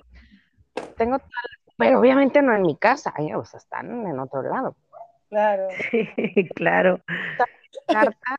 [0.95, 3.36] Tengo todas las- pero obviamente no en mi casa, ¿eh?
[3.36, 4.76] o sea, están en otro lado.
[5.30, 5.67] Claro.
[6.56, 7.02] claro.
[7.88, 8.38] Cartas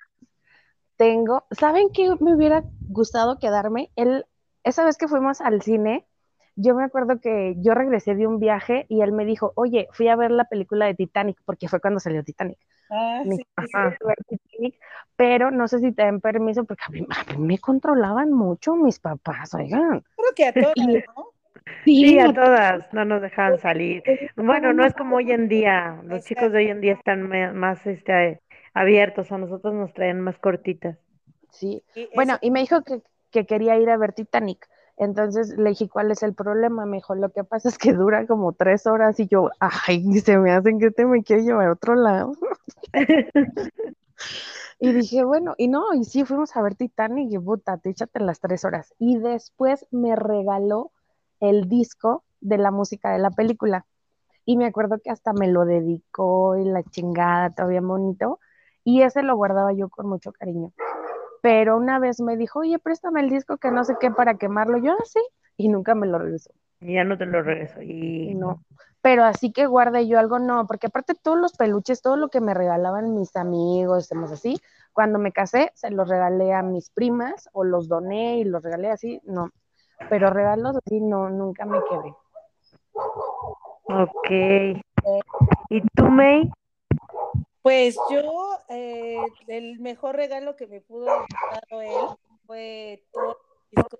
[0.96, 1.44] tengo.
[1.50, 3.90] ¿Saben qué me hubiera gustado quedarme?
[3.96, 4.24] El,
[4.62, 6.06] esa vez que fuimos al cine,
[6.56, 10.08] yo me acuerdo que yo regresé de un viaje y él me dijo, oye, fui
[10.08, 12.58] a ver la película de Titanic, porque fue cuando salió Titanic.
[12.90, 13.44] Ah, Me sí,
[15.16, 18.74] pero no sé si te dan permiso, porque a mí, a mí me controlaban mucho
[18.76, 20.04] mis papás, oigan.
[20.16, 21.32] Creo que a todas, Y- ¿no?
[21.84, 24.04] Sí, a todas no nos dejaban salir.
[24.36, 26.00] Bueno, no es como hoy en día.
[26.04, 28.40] Los chicos de hoy en día están más este,
[28.74, 30.98] abiertos, a nosotros nos traen más cortitas.
[31.50, 34.68] Sí, bueno, y me dijo que, que quería ir a ver Titanic.
[34.96, 36.86] Entonces le dije, ¿cuál es el problema?
[36.86, 40.38] Me dijo, lo que pasa es que dura como tres horas y yo, ay, se
[40.38, 42.32] me hacen que te me quiere llevar a otro lado.
[44.80, 48.20] Y dije, bueno, y no, y sí, fuimos a ver Titanic y puta, te échate
[48.20, 48.92] las tres horas.
[48.98, 50.90] Y después me regaló
[51.40, 53.86] el disco de la música de la película.
[54.44, 58.40] Y me acuerdo que hasta me lo dedicó y la chingada, todavía bonito.
[58.84, 60.72] Y ese lo guardaba yo con mucho cariño.
[61.44, 64.78] Pero una vez me dijo, oye, préstame el disco que no sé qué para quemarlo.
[64.78, 65.20] Yo, así,
[65.58, 66.50] y nunca me lo regresó.
[66.80, 67.82] Y ya no te lo regreso.
[67.82, 68.64] Y No.
[69.02, 72.40] Pero así que guarde yo algo, no, porque aparte todos los peluches, todo lo que
[72.40, 74.58] me regalaban mis amigos, estemos así,
[74.94, 78.90] cuando me casé, se los regalé a mis primas o los doné y los regalé
[78.90, 79.50] así, no.
[80.08, 82.14] Pero regalos así, no, nunca me quedé.
[83.84, 84.80] ok.
[85.68, 86.50] ¿Y tú, May?
[87.64, 91.26] Pues yo, eh, el mejor regalo que me pudo haber
[91.70, 93.38] dado él fue todo
[93.70, 93.96] el disco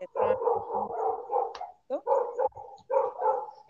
[0.00, 2.00] de, de.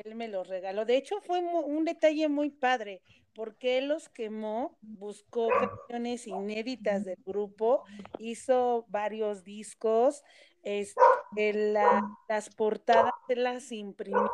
[0.05, 0.85] Él me los regaló.
[0.85, 3.03] De hecho, fue un detalle muy padre,
[3.35, 7.83] porque él los quemó, buscó canciones inéditas del grupo,
[8.19, 10.23] hizo varios discos,
[10.63, 14.31] este, la- las portadas las imprimió.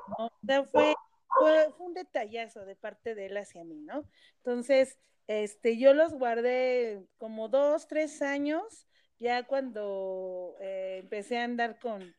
[1.38, 4.04] Fue, fue un detallazo de parte de él hacia mí, ¿no?
[4.38, 8.86] Entonces, este, yo los guardé como dos, tres años,
[9.18, 12.14] ya cuando eh, empecé a andar con,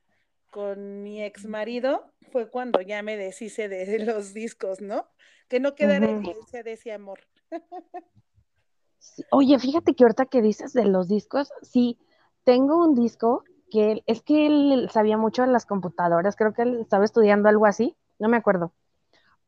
[0.50, 5.08] con mi ex marido, fue cuando ya me deshice de, los discos, ¿no?
[5.50, 7.20] Que no quedara evidencia de ese amor.
[9.32, 12.00] Oye, fíjate que ahorita que dices de los discos, sí,
[12.44, 16.80] tengo un disco que es que él sabía mucho de las computadoras, creo que él
[16.80, 18.74] estaba estudiando algo así, no me acuerdo.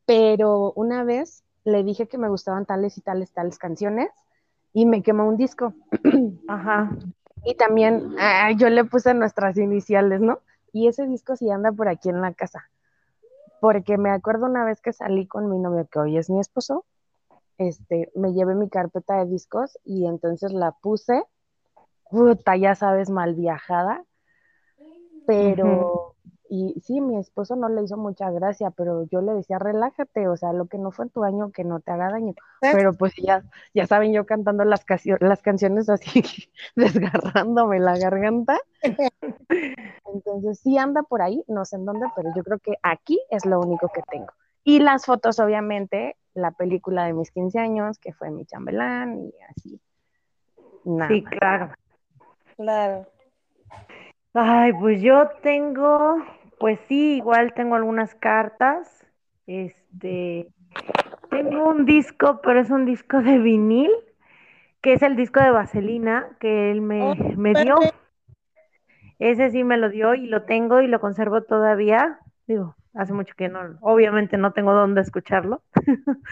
[0.06, 4.10] Pero una vez le dije que me gustaban tales y tales, tales canciones
[4.72, 5.72] y me quemó un disco.
[6.48, 6.90] Ajá.
[7.44, 10.40] Y también ah, yo le puse nuestras iniciales, ¿no?
[10.72, 12.68] Y ese disco sí anda por aquí en la casa.
[13.60, 16.84] Porque me acuerdo una vez que salí con mi novio, que hoy es mi esposo,
[17.58, 21.22] este, me llevé mi carpeta de discos y entonces la puse,
[22.10, 24.04] puta, ya sabes, mal viajada,
[25.26, 26.13] pero,
[26.48, 30.36] y sí, mi esposo no le hizo mucha gracia, pero yo le decía, relájate, o
[30.36, 33.14] sea, lo que no fue en tu año, que no te haga daño, pero pues
[33.16, 34.84] ya, ya saben, yo cantando las,
[35.20, 36.22] las canciones así,
[36.76, 38.58] desgarrándome la garganta,
[40.04, 43.46] entonces sí anda por ahí, no sé en dónde, pero yo creo que aquí es
[43.46, 44.32] lo único que tengo.
[44.64, 49.32] Y las fotos, obviamente, la película de mis 15 años, que fue mi chambelán y
[49.48, 49.80] así.
[51.08, 51.74] sí, claro.
[52.56, 53.06] Claro.
[54.36, 56.16] Ay, pues yo tengo,
[56.58, 59.06] pues sí, igual tengo algunas cartas.
[59.46, 60.48] Este,
[61.30, 63.92] tengo un disco, pero es un disco de vinil,
[64.80, 67.76] que es el disco de Vaselina que él me, oh, me dio.
[69.20, 72.18] Ese sí me lo dio y lo tengo y lo conservo todavía.
[72.48, 75.62] Digo, hace mucho que no, obviamente no tengo dónde escucharlo,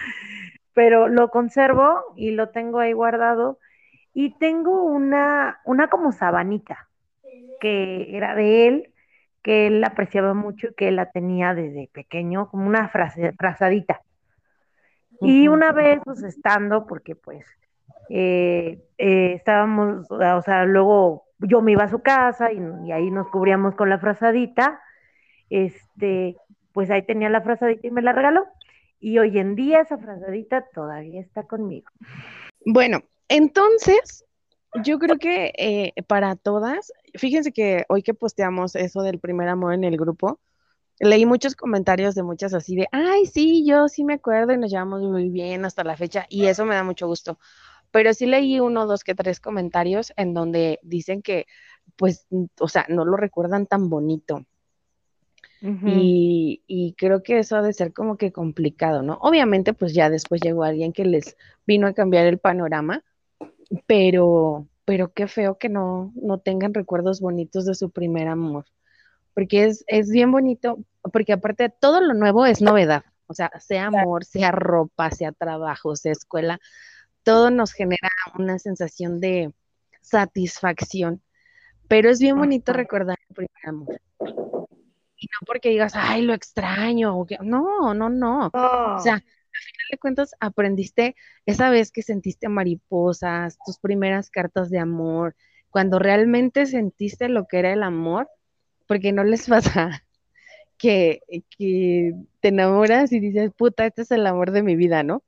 [0.74, 3.60] pero lo conservo y lo tengo ahí guardado.
[4.12, 6.88] Y tengo una, una como sabanita
[7.62, 8.92] que era de él,
[9.40, 14.02] que él apreciaba mucho y que él la tenía desde pequeño, como una frase, frazadita.
[15.20, 17.46] Y una vez, pues estando, porque pues
[18.08, 23.12] eh, eh, estábamos, o sea, luego yo me iba a su casa y, y, ahí
[23.12, 24.80] nos cubríamos con la frazadita,
[25.48, 26.36] este,
[26.72, 28.44] pues ahí tenía la frazadita y me la regaló.
[28.98, 31.88] Y hoy en día esa frazadita todavía está conmigo.
[32.66, 32.98] Bueno,
[33.28, 34.24] entonces,
[34.82, 39.74] yo creo que eh, para todas, fíjense que hoy que posteamos eso del primer amor
[39.74, 40.40] en el grupo,
[40.98, 44.70] leí muchos comentarios de muchas así de, ay, sí, yo sí me acuerdo y nos
[44.70, 47.38] llevamos muy bien hasta la fecha y eso me da mucho gusto.
[47.90, 51.46] Pero sí leí uno, dos, que tres comentarios en donde dicen que,
[51.96, 52.26] pues,
[52.58, 54.46] o sea, no lo recuerdan tan bonito
[55.64, 59.18] y, creo que eso ha de ser como que complicado, ¿no?
[59.20, 63.04] Obviamente, pues ya después llegó alguien que les vino a cambiar el panorama,
[63.86, 68.66] pero, pero qué feo que no, no tengan recuerdos bonitos de su primer amor,
[69.34, 70.78] porque es, es bien bonito,
[71.12, 75.96] porque aparte todo lo nuevo es novedad, o sea, sea amor, sea ropa, sea trabajo,
[75.96, 76.60] sea escuela,
[77.22, 78.08] todo nos genera
[78.38, 79.54] una sensación de
[80.00, 81.22] satisfacción,
[81.88, 84.00] pero es bien bonito recordar el primer amor.
[85.16, 88.50] Y no porque digas, ay, lo extraño, o que, no, no, no.
[88.52, 89.22] O sea,
[89.54, 95.36] al final de cuentas aprendiste esa vez que sentiste mariposas, tus primeras cartas de amor,
[95.70, 98.28] cuando realmente sentiste lo que era el amor,
[98.86, 100.04] porque no les pasa
[100.78, 101.20] que,
[101.56, 105.22] que te enamoras y dices, puta, este es el amor de mi vida, ¿no?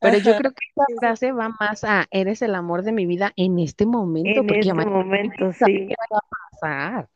[0.00, 3.32] Pero yo creo que esa frase va más a, eres el amor de mi vida
[3.36, 4.40] en este momento.
[4.40, 5.88] En porque este momento, sí.
[5.88, 7.08] ¿Qué va a pasar?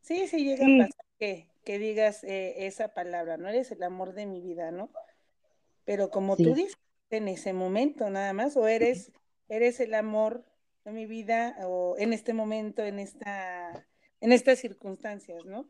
[0.00, 4.26] Sí, sí, llega a pasar que, digas eh, esa palabra, no eres el amor de
[4.26, 4.90] mi vida, ¿no?
[5.84, 6.76] Pero como tú dices,
[7.10, 9.12] en ese momento nada más, o eres,
[9.48, 10.44] eres el amor
[10.84, 13.86] de mi vida, o en este momento, en esta,
[14.20, 15.66] en estas circunstancias, ¿no?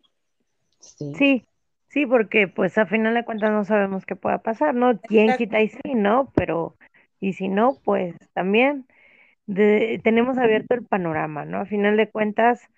[0.81, 1.45] Sí.
[1.89, 4.99] sí, porque pues a final de cuentas no sabemos qué pueda pasar, ¿no?
[5.01, 6.33] ¿Quién quita y sí, no?
[6.35, 6.77] Pero,
[7.21, 8.87] y si no, pues también
[9.47, 11.59] tenemos abierto el panorama, ¿no?
[11.59, 12.69] A final de cuentas,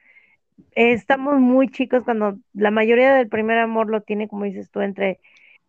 [0.72, 5.20] estamos muy chicos cuando la mayoría del primer amor lo tiene, como dices tú, entre,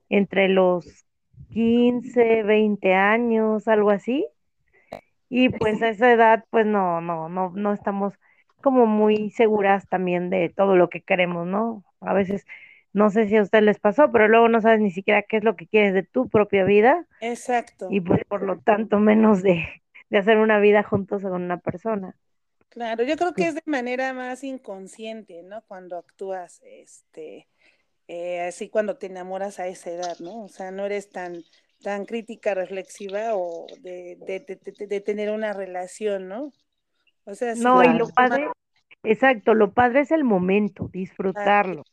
[0.10, 1.04] entre los
[1.49, 4.27] 15, 20 años, algo así.
[5.29, 8.13] Y pues a esa edad, pues no, no, no, no estamos
[8.62, 11.84] como muy seguras también de todo lo que queremos, ¿no?
[11.99, 12.45] A veces,
[12.93, 15.43] no sé si a usted les pasó, pero luego no sabes ni siquiera qué es
[15.43, 17.05] lo que quieres de tu propia vida.
[17.21, 17.88] Exacto.
[17.91, 19.65] Y pues por lo tanto menos de,
[20.10, 22.15] de hacer una vida juntos con una persona.
[22.69, 25.62] Claro, yo creo que es de manera más inconsciente, ¿no?
[25.67, 27.47] Cuando actúas, este,
[28.07, 30.43] eh, así cuando te enamoras a esa edad, ¿no?
[30.43, 31.43] O sea, no eres tan,
[31.81, 36.51] tan crítica, reflexiva o de, de, de, tener una relación, ¿no?
[37.25, 38.47] O sea, no, y lo padre,
[39.03, 41.83] exacto, lo padre es el momento, disfrutarlo.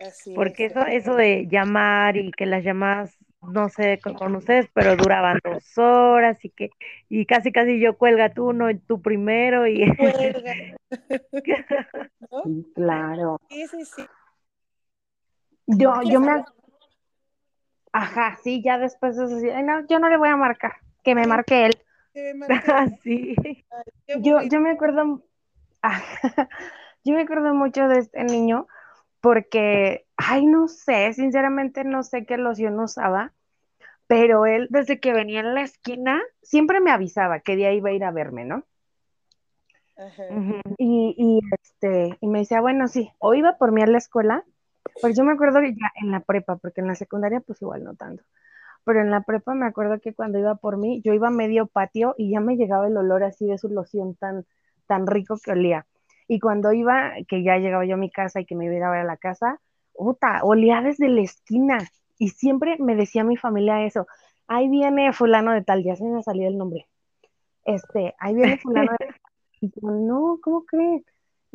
[0.00, 3.16] Así porque eso, eso de llamar y que las llamadas
[3.52, 6.70] no sé con, ustedes, pero duraban dos horas y que,
[7.08, 10.54] y casi casi yo cuelga tú, no tú primero y Cuelga.
[12.74, 13.40] Claro.
[13.48, 14.02] Sí, sí, sí.
[15.66, 16.44] Yo, yo me, saber?
[17.92, 20.72] ajá, sí, ya después de eso, sí, "Ay, no, yo no le voy a marcar,
[21.02, 21.72] que me marque él.
[22.12, 22.72] Que me marque.
[22.72, 23.34] así.
[23.70, 25.22] Ay, qué Yo, yo me acuerdo,
[25.82, 26.48] ajá,
[27.04, 28.66] yo me acuerdo mucho de este niño
[29.20, 33.32] porque, ay, no sé, sinceramente no sé qué loción usaba,
[34.06, 37.92] pero él desde que venía en la esquina siempre me avisaba qué día iba a
[37.92, 38.64] ir a verme, ¿no?
[39.96, 40.24] Ajá.
[40.76, 44.44] Y, y, este, y me decía, bueno, sí, o iba por mí a la escuela,
[45.00, 47.84] pero yo me acuerdo que ya en la prepa, porque en la secundaria pues igual
[47.84, 48.24] no tanto,
[48.84, 51.66] pero en la prepa me acuerdo que cuando iba por mí, yo iba a medio
[51.66, 54.44] patio y ya me llegaba el olor así de su loción tan,
[54.86, 55.86] tan rico que olía.
[56.28, 58.90] Y cuando iba, que ya llegaba yo a mi casa y que me iba a
[58.90, 59.60] ver a la casa,
[59.94, 61.78] puta, olía desde la esquina.
[62.18, 64.06] Y siempre me decía mi familia eso,
[64.46, 66.86] ahí viene fulano de tal, ya se me salía el nombre.
[67.64, 69.16] Este, ahí viene fulano de tal.
[69.60, 71.02] Y yo, no, ¿cómo crees?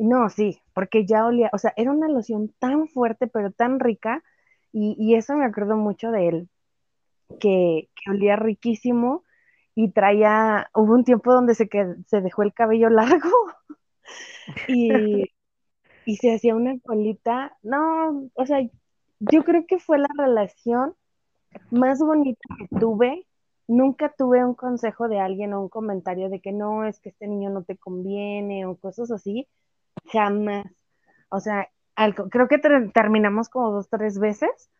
[0.00, 4.24] No, sí, porque ya olía, o sea, era una loción tan fuerte, pero tan rica,
[4.72, 6.48] y, y eso me acuerdo mucho de él,
[7.38, 9.24] que, que olía riquísimo
[9.74, 13.28] y traía, hubo un tiempo donde se, que, se dejó el cabello largo
[14.68, 15.30] y,
[16.06, 18.60] y se hacía una colita, no, o sea,
[19.20, 20.94] yo creo que fue la relación
[21.70, 23.26] más bonita que tuve.
[23.68, 27.28] Nunca tuve un consejo de alguien o un comentario de que no, es que este
[27.28, 29.46] niño no te conviene o cosas así.
[30.12, 30.66] Jamás.
[31.30, 31.68] O sea,
[32.30, 34.70] creo que ter- terminamos como dos, tres veces.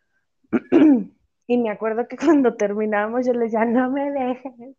[1.46, 4.76] Y me acuerdo que cuando terminábamos yo le decía, no me dejes.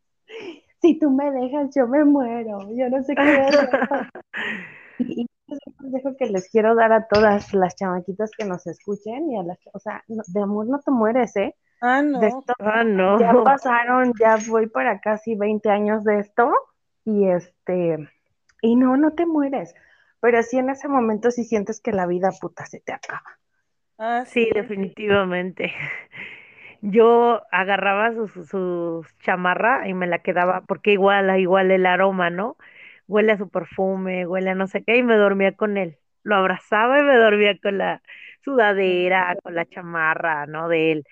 [0.82, 2.60] Si tú me dejas, yo me muero.
[2.74, 3.22] Yo no sé qué.
[5.00, 9.32] Y, es un consejo que les quiero dar a todas las chamaquitas que nos escuchen
[9.32, 11.56] y a las que, o sea, no- de amor no te mueres, ¿eh?
[11.82, 12.28] Ah, De no.
[12.28, 12.84] esto Ah,
[13.20, 13.44] ya no.
[13.44, 16.54] pasaron, ya voy para casi 20 años de esto
[17.04, 17.98] y este,
[18.62, 19.74] y no, no te mueres,
[20.22, 23.24] pero sí en ese momento sí sientes que la vida puta se te acaba.
[23.98, 24.52] Ah, Sí, sí.
[24.54, 25.74] definitivamente.
[26.82, 32.30] Yo agarraba su, su, su chamarra y me la quedaba, porque igual, igual el aroma,
[32.30, 32.58] ¿no?
[33.08, 35.98] Huele a su perfume, huele a no sé qué, y me dormía con él.
[36.24, 38.02] Lo abrazaba y me dormía con la
[38.44, 40.68] sudadera, con la chamarra, ¿no?
[40.70, 41.04] De él.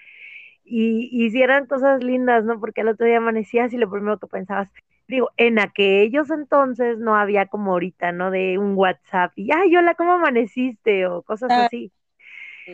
[0.64, 2.60] Y, y si eran cosas lindas, ¿no?
[2.60, 4.72] Porque el otro día amanecías y lo primero que pensabas,
[5.10, 8.32] digo, en aquellos entonces no había como ahorita, ¿no?
[8.32, 11.07] De un WhatsApp y, ay, hola, ¿cómo amaneciste?
[11.07, 11.91] O cosas Ah, así.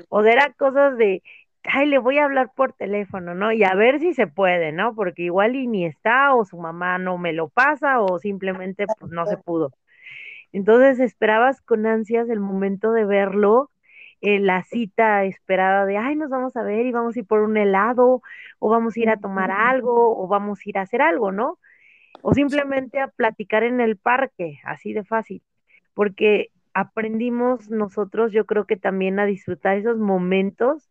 [0.10, 1.24] O de eran cosas de,
[1.64, 3.52] ay, le voy a hablar por teléfono, ¿no?
[3.52, 4.96] Y a ver si se puede, ¿no?
[4.96, 9.12] Porque igual y ni está, o su mamá no me lo pasa, o simplemente pues
[9.12, 9.74] no se pudo.
[10.54, 13.72] Entonces esperabas con ansias el momento de verlo,
[14.22, 17.42] eh, la cita esperada de, ay, nos vamos a ver y vamos a ir por
[17.42, 18.22] un helado,
[18.60, 21.60] o vamos a ir a tomar algo, o vamos a ir a hacer algo, ¿no?
[22.22, 25.42] O simplemente a platicar en el parque, así de fácil,
[25.94, 30.90] porque aprendimos nosotros, yo creo que también a disfrutar esos momentos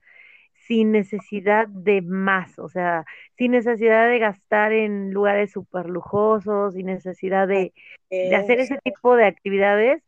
[0.67, 3.05] sin necesidad de más, o sea,
[3.37, 7.73] sin necesidad de gastar en lugares súper lujosos, sin necesidad de,
[8.11, 8.71] de hacer es.
[8.71, 10.03] ese tipo de actividades.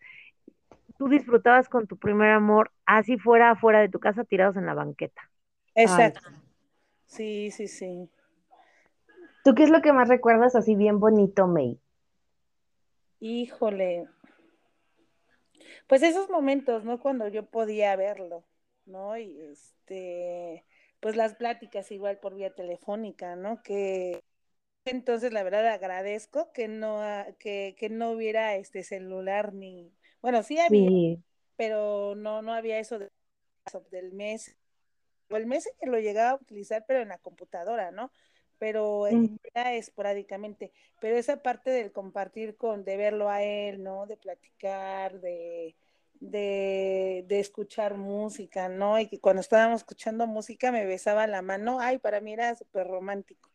[0.98, 4.74] Tú disfrutabas con tu primer amor, así fuera afuera de tu casa, tirados en la
[4.74, 5.30] banqueta.
[5.74, 6.20] Exacto.
[7.06, 8.08] Sí, sí, sí.
[9.46, 11.78] ¿Tú qué es lo que más recuerdas así bien bonito, May?
[13.20, 14.08] Híjole.
[15.86, 16.98] Pues esos momentos, ¿no?
[16.98, 18.44] Cuando yo podía verlo,
[18.86, 19.16] ¿no?
[19.16, 20.64] Y este,
[20.98, 23.62] pues las pláticas igual por vía telefónica, ¿no?
[23.62, 24.20] Que
[24.84, 27.00] entonces la verdad agradezco que no,
[27.38, 29.92] que, que no hubiera este celular ni,
[30.22, 31.22] bueno, sí había, Sí,
[31.56, 33.10] pero no, no había eso de-
[33.92, 34.56] del mes,
[35.30, 38.10] o el mes que lo llegaba a utilizar, pero en la computadora, ¿no?
[38.58, 39.36] Pero Mm.
[39.54, 40.72] era esporádicamente.
[41.00, 44.06] Pero esa parte del compartir con, de verlo a él, ¿no?
[44.06, 45.76] De platicar, de,
[46.20, 48.98] de, de escuchar música, ¿no?
[48.98, 52.86] Y que cuando estábamos escuchando música me besaba la mano, ay, para mí era súper
[52.86, 53.50] romántico,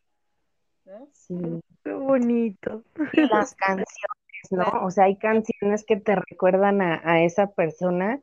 [0.85, 1.07] ¿no?
[1.13, 1.61] sí.
[1.83, 2.83] Qué bonito.
[3.13, 4.85] Y las canciones, ¿no?
[4.85, 8.21] O sea, hay canciones que te recuerdan a, a esa persona.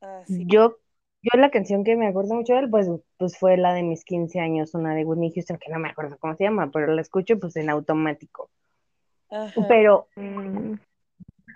[0.00, 0.44] Así.
[0.46, 0.78] Yo,
[1.24, 4.04] yo la canción que me acuerdo mucho de él, pues, pues fue la de mis
[4.04, 7.00] 15 años, una de Whitney Houston, que no me acuerdo cómo se llama, pero la
[7.00, 8.50] escucho pues en automático.
[9.30, 9.66] Ajá.
[9.68, 10.74] Pero Mm,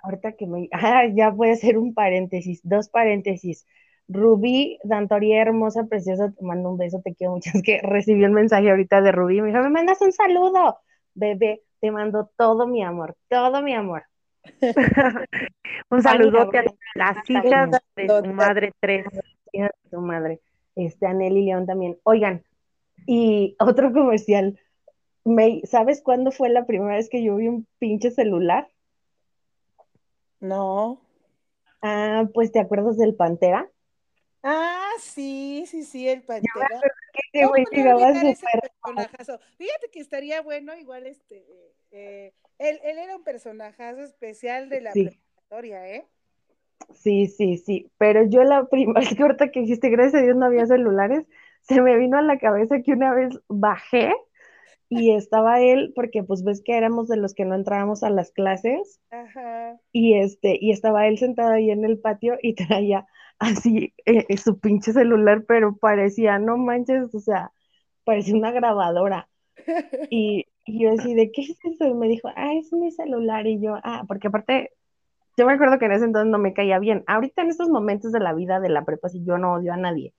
[0.02, 0.68] ahorita que me...
[0.72, 3.66] Ah, ya puede ser un paréntesis, dos paréntesis.
[4.08, 7.50] Rubí Dantoría, hermosa, preciosa, te mando un beso, te quiero mucho.
[7.54, 10.78] Es que recibí un mensaje ahorita de Rubí, me dijo, me mandas un saludo.
[11.14, 14.04] Bebé, te mando todo mi amor, todo mi amor.
[15.90, 16.64] Un saludote a
[16.94, 19.06] las hijas de su madre tres.
[19.90, 20.40] Tu madre.
[20.76, 21.98] Este, Anel y León también.
[22.04, 22.44] Oigan,
[23.06, 24.58] Y otro comercial.
[25.24, 28.68] Me, ¿Sabes cuándo fue la primera vez que yo vi un pinche celular?
[30.40, 31.00] No.
[31.82, 33.68] Ah, pues ¿te acuerdas del Pantera?
[34.42, 36.80] Ah, sí, sí, sí, el Pantera.
[37.32, 38.12] Que llegaba.
[38.12, 41.44] Fíjate que estaría bueno, igual este.
[41.90, 45.04] Eh, él, él, era un personajazo especial de la sí.
[45.04, 46.06] preparatoria, ¿eh?
[46.94, 47.90] Sí, sí, sí.
[47.98, 51.26] Pero yo la primera, que ahorita que dijiste, gracias a Dios no había celulares,
[51.62, 54.12] se me vino a la cabeza que una vez bajé
[54.88, 58.32] y estaba él, porque pues ves que éramos de los que no entrábamos a las
[58.32, 59.78] clases, Ajá.
[59.92, 63.06] y este, y estaba él sentado ahí en el patio y traía
[63.38, 67.52] así eh, su pinche celular, pero parecía, no manches, o sea,
[68.04, 69.28] parecía una grabadora.
[70.10, 71.86] Y, y yo así, ¿de qué es eso?
[71.86, 73.46] Y me dijo, ah, es mi celular.
[73.46, 74.70] Y yo, ah, porque aparte,
[75.38, 77.04] yo me acuerdo que en ese entonces no me caía bien.
[77.06, 79.76] Ahorita en estos momentos de la vida de la prepa, si yo no odio a
[79.76, 80.12] nadie.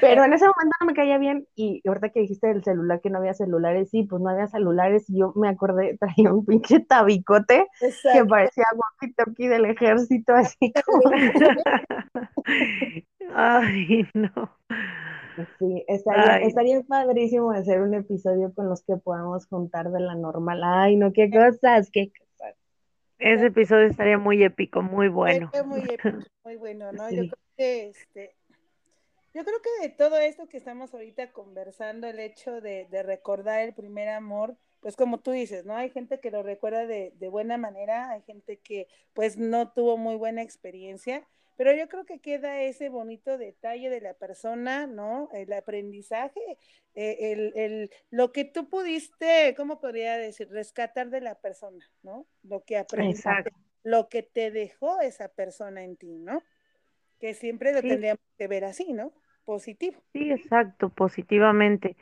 [0.00, 3.10] Pero en ese momento no me caía bien y ahorita que dijiste del celular, que
[3.10, 6.80] no había celulares, sí, pues no había celulares y yo me acordé, traía un pinche
[6.80, 8.18] tabicote Exacto.
[8.18, 11.10] que parecía walkie-talkie del ejército, así como...
[13.34, 14.30] Ay, no.
[15.58, 16.46] Sí, estaría, Ay.
[16.46, 20.60] estaría padrísimo hacer un episodio con los que podamos juntar de la normal.
[20.62, 22.29] Ay, no, qué cosas, qué cosas.
[23.20, 25.46] Ese episodio estaría muy épico, muy bueno.
[25.46, 27.08] Estaría muy épico, muy bueno, ¿no?
[27.08, 27.16] Sí.
[27.16, 28.34] Yo creo que este,
[29.32, 33.60] yo creo que de todo esto que estamos ahorita conversando, el hecho de, de, recordar
[33.60, 35.76] el primer amor, pues como tú dices, ¿no?
[35.76, 39.96] Hay gente que lo recuerda de, de, buena manera, hay gente que pues no tuvo
[39.96, 41.28] muy buena experiencia,
[41.60, 45.28] pero yo creo que queda ese bonito detalle de la persona, ¿no?
[45.34, 46.40] El aprendizaje,
[46.94, 50.48] eh, el, el, lo que tú pudiste, ¿cómo podría decir?
[50.48, 52.26] Rescatar de la persona, ¿no?
[52.44, 53.52] Lo que aprendiste,
[53.82, 56.42] lo que te dejó esa persona en ti, ¿no?
[57.18, 57.88] que siempre lo sí.
[57.88, 59.12] tendríamos que ver así, ¿no?
[59.44, 60.02] Positivo.
[60.14, 61.94] Sí, exacto, positivamente.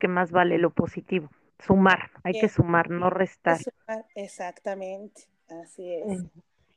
[0.00, 2.42] Que más vale lo positivo, sumar, hay Bien.
[2.42, 3.58] que sumar, no restar.
[3.58, 6.24] Sumar, exactamente, así es.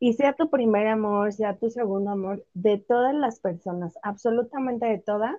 [0.05, 4.99] Y sea tu primer amor, sea tu segundo amor, de todas las personas, absolutamente de
[4.99, 5.33] todas,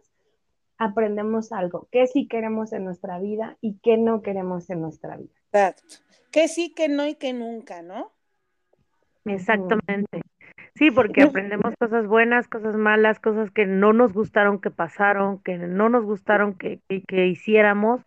[0.76, 5.30] aprendemos algo, qué sí queremos en nuestra vida y qué no queremos en nuestra vida.
[5.52, 6.04] Exacto.
[6.32, 8.10] Que sí, que no y que nunca, ¿no?
[9.24, 10.22] Exactamente.
[10.74, 15.58] Sí, porque aprendemos cosas buenas, cosas malas, cosas que no nos gustaron que pasaron, que
[15.58, 18.02] no nos gustaron que, que, que hiciéramos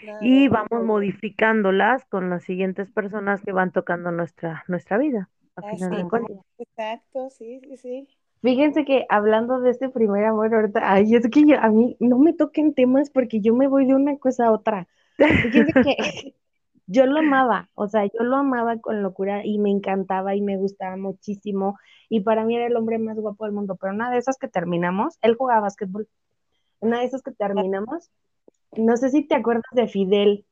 [0.00, 0.18] claro.
[0.22, 5.28] y vamos modificándolas con las siguientes personas que van tocando nuestra, nuestra vida.
[6.58, 8.08] Exacto, sí, sí, sí.
[8.42, 12.18] Fíjense que hablando de este primer amor, ahorita, ay, es que yo, a mí no
[12.18, 14.88] me toquen temas porque yo me voy de una cosa a otra.
[15.16, 15.96] Fíjense que
[16.86, 20.56] yo lo amaba, o sea, yo lo amaba con locura y me encantaba y me
[20.56, 24.18] gustaba muchísimo y para mí era el hombre más guapo del mundo, pero una de
[24.18, 26.08] esas que terminamos, él jugaba básquetbol,
[26.80, 28.10] una de esas que terminamos,
[28.72, 30.44] no sé si te acuerdas de Fidel.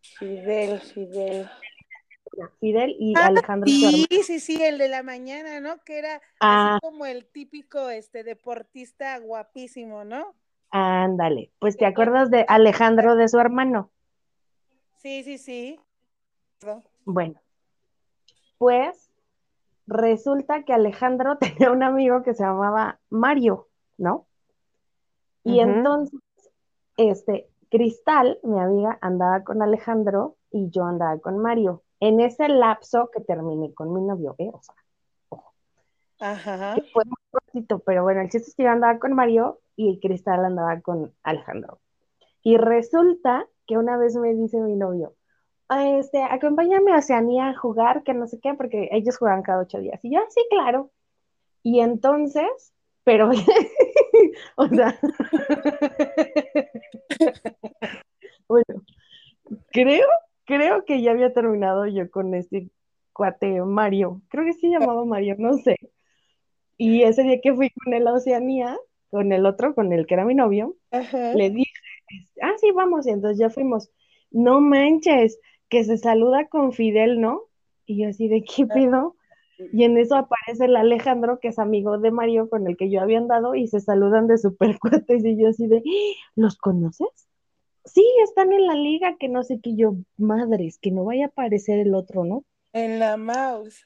[0.00, 1.46] Fidel, Fidel.
[2.60, 5.82] Fidel y ah, Alejandro Sí, sí, sí, el de la mañana, ¿no?
[5.84, 6.76] Que era ah.
[6.76, 10.34] así como el típico este deportista guapísimo, ¿no?
[10.70, 13.90] Ándale, pues te acuerdas de Alejandro de su hermano.
[14.96, 15.80] Sí, sí, sí.
[17.04, 17.40] Bueno,
[18.58, 19.10] pues
[19.86, 23.68] resulta que Alejandro tenía un amigo que se llamaba Mario,
[23.98, 24.26] ¿no?
[25.44, 25.76] Y uh -huh.
[25.76, 26.20] entonces,
[26.96, 31.82] este, Cristal, mi amiga, andaba con Alejandro y yo andaba con Mario.
[32.04, 34.50] En ese lapso que terminé con mi novio, ¿eh?
[34.52, 34.74] O sea,
[35.30, 35.54] ojo.
[36.20, 36.76] Ajá.
[36.92, 40.44] Fue muy cortito, pero bueno, el chiste es que yo andaba con Mario y Cristal
[40.44, 41.80] andaba con Alejandro.
[42.42, 45.14] Y resulta que una vez me dice mi novio,
[45.70, 49.78] este, acompáñame a Oceanía a jugar, que no sé qué, porque ellos juegan cada ocho
[49.78, 49.98] días.
[50.02, 50.90] Y yo, sí, claro.
[51.62, 52.74] Y entonces,
[53.04, 53.30] pero,
[54.56, 55.00] o sea,
[58.46, 58.82] bueno,
[59.72, 60.06] creo,
[60.44, 62.70] creo que ya había terminado yo con este
[63.12, 65.76] cuate Mario, creo que sí llamaba Mario, no sé.
[66.76, 68.76] Y ese día que fui con él a Oceanía,
[69.10, 71.34] con el otro, con el que era mi novio, Ajá.
[71.34, 71.70] le dije,
[72.42, 73.90] ah, sí, vamos, y entonces ya fuimos,
[74.30, 75.38] no manches,
[75.68, 77.42] que se saluda con Fidel, ¿no?
[77.86, 79.16] Y yo así de qué pido.
[79.72, 83.00] Y en eso aparece el Alejandro, que es amigo de Mario, con el que yo
[83.00, 85.82] había andado, y se saludan de super cuates, y yo así de,
[86.34, 87.28] ¿los conoces?
[87.84, 91.28] Sí, están en la liga, que no sé qué yo, madres, que no vaya a
[91.28, 92.44] aparecer el otro, ¿no?
[92.72, 93.84] En la mouse.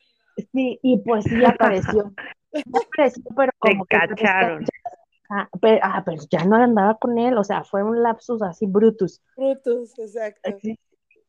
[0.52, 2.12] Sí, y pues sí apareció.
[2.92, 4.64] apareció pero como Te cacharon.
[5.30, 8.66] Ah pero, ah, pero, ya no andaba con él, o sea, fue un lapsus así
[8.66, 9.20] brutus.
[9.36, 10.50] Brutus, exacto.
[10.62, 10.78] Y,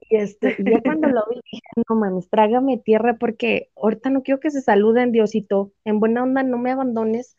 [0.09, 4.39] este, y ya cuando lo vi, dije, no mames, trágame tierra porque ahorita no quiero
[4.39, 7.35] que se saluden, Diosito, en buena onda no me abandones.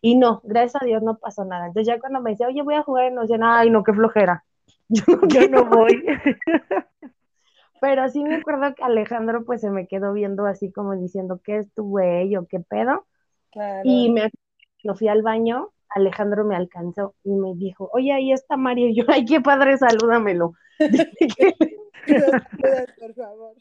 [0.00, 1.66] Y no, gracias a Dios no pasó nada.
[1.66, 4.44] Entonces ya cuando me decía, oye, voy a jugar, no decían, ay, no, qué flojera.
[4.92, 6.04] Yo no, yo no voy.
[7.80, 11.56] Pero sí me acuerdo que Alejandro pues se me quedó viendo así como diciendo, ¿qué
[11.56, 13.06] es tu güey o qué pedo?
[13.50, 13.80] Claro.
[13.84, 14.30] Y me
[14.82, 18.88] lo fui al baño, Alejandro me alcanzó y me dijo, oye, ahí está Mario.
[18.88, 20.52] Y yo, ay, qué padre, salúdamelo.
[23.00, 23.56] por favor.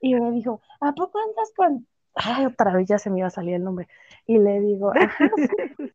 [0.00, 1.86] Y me dijo, ¿a poco andas con...?
[2.14, 3.88] Ay, otra vez ya se me iba a salir el nombre.
[4.26, 5.92] Y le digo, Ajá, sí.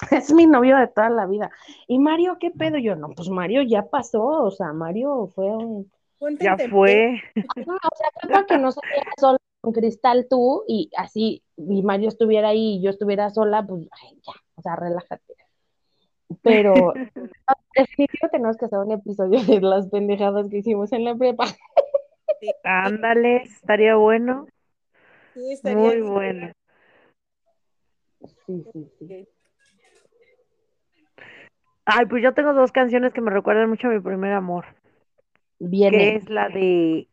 [0.10, 1.50] es mi novio de toda la vida.
[1.86, 2.78] ¿Y Mario qué pedo?
[2.78, 5.90] Yo, no, pues Mario ya pasó, o sea, Mario fue un...
[6.38, 7.22] Ya fue.
[7.34, 11.82] No, o sea, fue para que no salieras sola con Cristal tú y así, y
[11.82, 15.34] Mario estuviera ahí y yo estuviera sola, pues ay, ya, o sea, relájate.
[16.42, 16.94] Pero
[17.74, 21.46] definitivo tenemos que hacer un episodio de las pendejadas que hicimos en la prepa.
[22.64, 24.46] Ándale, estaría bueno.
[25.34, 26.12] Sí, estaría Muy bien.
[26.12, 26.52] bueno.
[28.46, 29.28] Sí, sí, sí.
[31.92, 34.64] Ay, pues yo tengo dos canciones que me recuerdan mucho a mi primer amor,
[35.58, 36.16] que Viene.
[36.16, 37.08] es la de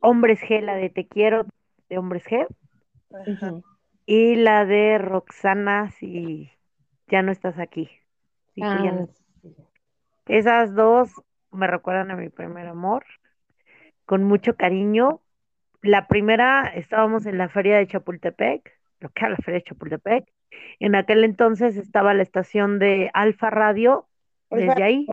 [0.00, 1.44] Hombres G, la de Te quiero
[1.90, 2.46] de Hombres G,
[3.12, 3.60] Ajá.
[4.06, 6.50] Y la de Roxana, si
[7.08, 7.90] ya no estás aquí.
[8.54, 9.54] Si tú ya no- Ah, sí.
[10.26, 11.12] Esas dos
[11.50, 13.04] me recuerdan a mi primer amor,
[14.06, 15.20] con mucho cariño.
[15.82, 20.24] La primera, estábamos en la feria de Chapultepec, lo que era la feria de Chapultepec.
[20.80, 24.06] En aquel entonces estaba la estación de Alfa Radio,
[24.50, 25.06] Alfa- desde ahí.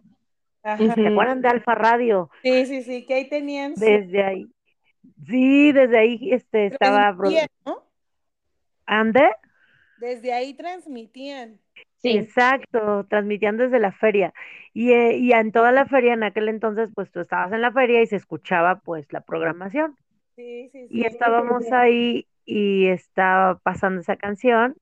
[0.64, 0.96] Ajá.
[0.96, 2.30] ¿Se acuerdan de Alfa Radio?
[2.42, 4.48] Sí, sí, sí, que ahí tenían Desde ahí.
[5.28, 7.12] Sí, desde ahí este, estaba.
[7.66, 7.84] ¿no?
[8.86, 9.30] ¿Ande?
[9.98, 11.60] Desde ahí transmitían.
[11.98, 14.34] Sí, Exacto, transmitían desde la feria.
[14.74, 17.72] Y, eh, y en toda la feria, en aquel entonces, pues tú estabas en la
[17.72, 19.96] feria y se escuchaba pues la programación.
[20.36, 20.98] Sí, sí, sí.
[20.98, 24.76] Y estábamos ahí y estaba pasando esa canción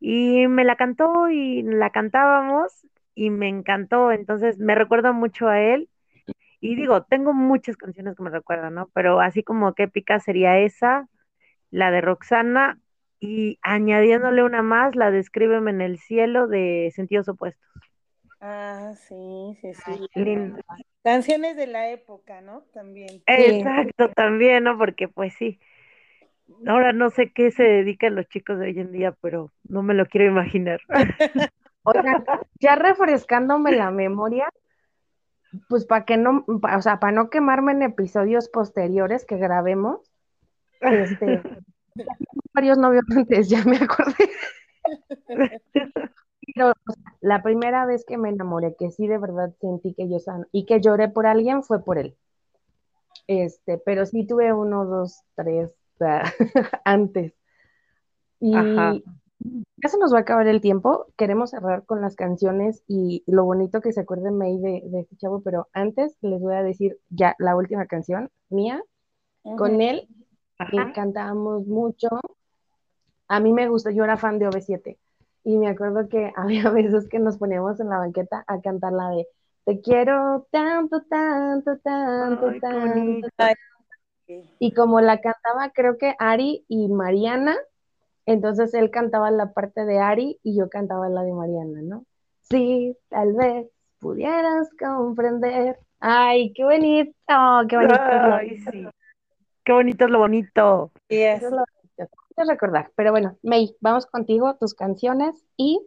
[0.00, 4.12] y me la cantó y la cantábamos y me encantó.
[4.12, 5.88] Entonces me recuerda mucho a él.
[6.60, 8.88] Y digo, tengo muchas canciones que me recuerdan, ¿no?
[8.94, 11.08] Pero así como que épica sería esa,
[11.70, 12.78] la de Roxana
[13.20, 17.68] y añadiéndole una más, la de Escríbeme en el cielo de Sentidos Opuestos.
[18.40, 20.06] Ah, sí, sí, sí.
[20.14, 20.60] Linda.
[21.02, 22.62] Canciones de la época, ¿no?
[22.72, 23.22] También.
[23.26, 24.76] Exacto, también, ¿no?
[24.78, 25.58] Porque pues sí.
[26.66, 29.94] Ahora no sé qué se dedican los chicos de hoy en día, pero no me
[29.94, 30.80] lo quiero imaginar.
[31.84, 32.24] Oigan,
[32.60, 34.48] ya refrescándome la memoria,
[35.68, 40.00] pues para que no, pa- o sea, para no quemarme en episodios posteriores que grabemos,
[40.80, 41.40] este,
[42.54, 44.30] varios novios antes, ya me acordé.
[45.26, 50.08] Pero o sea, la primera vez que me enamoré, que sí de verdad sentí que
[50.08, 52.16] yo san y que lloré por alguien fue por él.
[53.26, 56.22] Este, pero sí tuve uno, dos, tres sea,
[56.84, 57.34] antes.
[58.40, 58.94] Y Ajá.
[59.40, 61.06] ya se nos va a acabar el tiempo.
[61.16, 65.16] Queremos cerrar con las canciones y lo bonito que se acuerden May de, de este
[65.16, 68.82] chavo, pero antes les voy a decir ya la última canción mía.
[69.58, 70.08] Con él
[70.58, 70.92] Ajá.
[70.94, 72.08] cantábamos mucho.
[73.28, 74.98] A mí me gusta, yo era fan de OV7
[75.44, 79.10] y me acuerdo que había veces que nos poníamos en la banqueta a cantar la
[79.10, 79.26] de
[79.64, 83.28] Te quiero tanto, tanto, tanto, Ay, tanto.
[84.58, 87.56] Y como la cantaba creo que Ari y Mariana,
[88.26, 92.04] entonces él cantaba la parte de Ari y yo cantaba la de Mariana, ¿no?
[92.40, 93.68] Sí, tal vez
[93.98, 95.78] pudieras comprender.
[96.00, 97.14] Ay, qué bonito,
[97.68, 97.94] qué bonito.
[97.94, 98.86] es lo- Ay, sí.
[99.64, 100.92] Qué bonito es lo bonito.
[101.08, 102.16] Sí, es- Eso es lo bonito.
[102.36, 102.90] Es recordar.
[102.96, 105.80] Pero bueno, May, vamos contigo, tus canciones y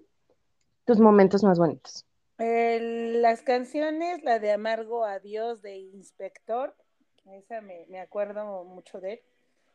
[0.86, 2.06] tus momentos más bonitos.
[2.38, 6.74] El- las canciones, la de Amargo Adiós de Inspector,
[7.34, 9.22] esa me, me acuerdo mucho de él.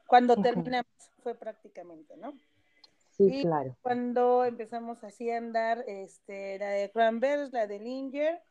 [0.07, 0.87] Cuando terminamos
[1.23, 2.33] fue prácticamente, ¿no?
[3.17, 3.77] Sí, claro.
[3.83, 8.43] Cuando empezamos así a andar, este, la de Cranberries, la de Linger,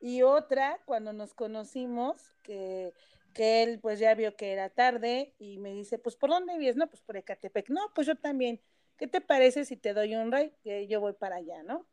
[0.00, 2.92] y otra cuando nos conocimos, que,
[3.32, 6.76] que él pues ya vio que era tarde y me dice, pues ¿por dónde vives?
[6.76, 7.70] No, pues por Ecatepec.
[7.70, 8.60] No, pues yo también.
[8.96, 10.54] ¿Qué te parece si te doy un ride?
[10.62, 11.86] Que yo voy para allá, ¿no?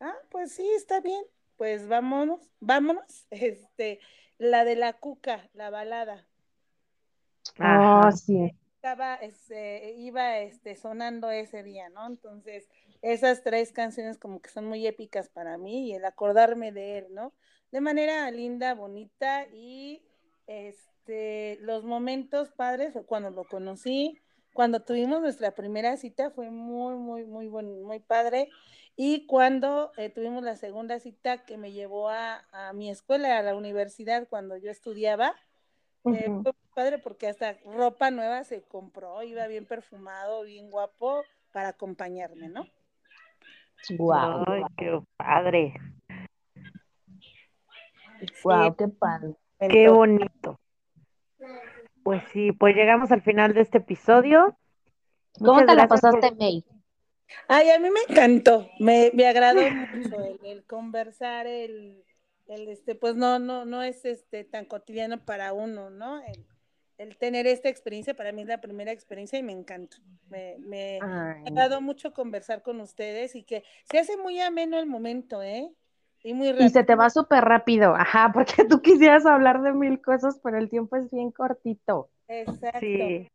[0.00, 1.24] Ah, pues sí, está bien.
[1.60, 3.26] Pues vámonos, vámonos.
[3.30, 4.00] Este,
[4.38, 6.26] la de la cuca, la balada.
[7.58, 8.12] Oh, Ajá.
[8.12, 8.56] sí.
[8.76, 12.06] Estaba, este, iba este, sonando ese día, ¿no?
[12.06, 12.66] Entonces,
[13.02, 17.08] esas tres canciones como que son muy épicas para mí y el acordarme de él,
[17.10, 17.34] ¿no?
[17.72, 20.02] De manera linda, bonita y
[20.46, 24.18] este, los momentos padres cuando lo conocí,
[24.54, 28.48] cuando tuvimos nuestra primera cita fue muy, muy, muy buen, muy padre.
[28.96, 33.42] Y cuando eh, tuvimos la segunda cita que me llevó a, a mi escuela, a
[33.42, 35.34] la universidad, cuando yo estudiaba,
[36.04, 36.42] eh, Ujú.
[36.42, 42.48] fue padre porque hasta ropa nueva se compró, iba bien perfumado, bien guapo para acompañarme,
[42.48, 42.66] ¿no?
[43.96, 44.44] Wow.
[44.46, 45.74] Ay, qué padre.
[48.44, 49.34] Wow, qué padre.
[49.58, 50.58] Qué bonito.
[52.02, 54.56] Pues sí, pues llegamos al final de este episodio.
[55.38, 56.64] ¿Cómo Muchas te la gracias por- pasaste, May?
[57.48, 62.04] Ay, a mí me encantó, me, me agradó mucho el, el conversar, el,
[62.48, 66.22] el este, pues no, no, no es este tan cotidiano para uno, ¿no?
[66.24, 66.44] El,
[66.98, 69.96] el tener esta experiencia, para mí es la primera experiencia y me encantó.
[70.28, 74.86] Me, me ha agradado mucho conversar con ustedes y que se hace muy ameno el
[74.86, 75.70] momento, ¿eh?
[76.22, 80.02] Y muy Y se te va súper rápido, ajá, porque tú quisieras hablar de mil
[80.02, 82.10] cosas, pero el tiempo es bien cortito.
[82.28, 82.80] Exacto.
[82.80, 83.26] Sí,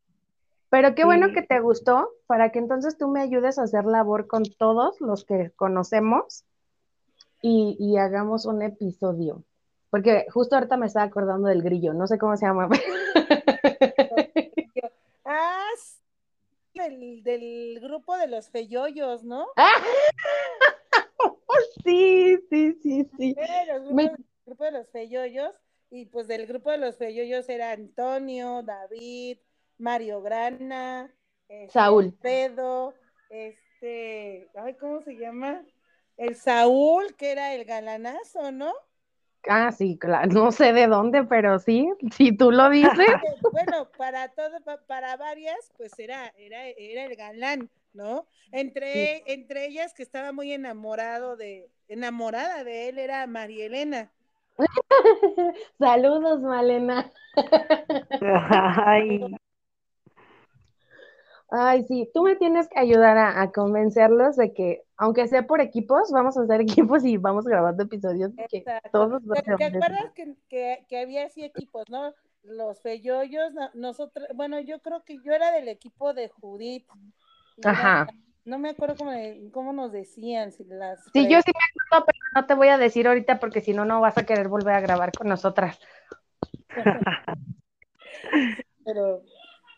[0.75, 4.27] Pero qué bueno que te gustó, para que entonces tú me ayudes a hacer labor
[4.27, 6.43] con todos los que conocemos
[7.41, 9.41] y, y hagamos un episodio.
[9.89, 12.67] Porque justo ahorita me estaba acordando del grillo, no sé cómo se llama.
[15.23, 15.63] Ah,
[16.73, 19.47] del, del grupo de los feyoyos, ¿no?
[21.85, 23.33] Sí, sí, sí, sí.
[23.37, 25.53] Eh, los Me- el grupo de los feyoyos,
[25.89, 29.37] y pues del grupo de los feyoyos era Antonio, David,
[29.77, 31.13] Mario Grana,
[31.47, 32.05] este, Saúl.
[32.05, 32.93] Alfredo,
[33.29, 35.63] este, ay, ¿cómo se llama?
[36.17, 38.73] El Saúl, que era el galanazo, ¿no?
[39.47, 42.91] Ah, sí, claro, no sé de dónde, pero sí, si tú lo dices.
[43.51, 48.27] Bueno, para todo, pa- para varias, pues era, era, era el galán, ¿no?
[48.51, 54.11] Entre, entre ellas que estaba muy enamorado de, enamorada de él, era María Elena.
[55.79, 57.11] Saludos, Malena.
[58.85, 59.35] Ay,
[61.49, 65.61] Ay, sí, tú me tienes que ayudar a, a convencerlos de que, aunque sea por
[65.61, 68.89] equipos, vamos a hacer equipos y vamos grabando episodios que Exacto.
[68.91, 72.13] todos ¿Te, acuerdas que, que, que había así equipos, no?
[72.43, 76.85] Los feyoyos, no- nosotros, bueno, yo creo que yo era del equipo de Judith.
[77.57, 78.07] era- Ajá.
[78.45, 79.11] no me acuerdo cómo,
[79.51, 82.77] cómo nos decían, si las Sí, yo sí me acuerdo, pero no te voy a
[82.77, 85.79] decir ahorita porque si no, no vas a querer volver a grabar con nosotras.
[88.83, 89.23] pero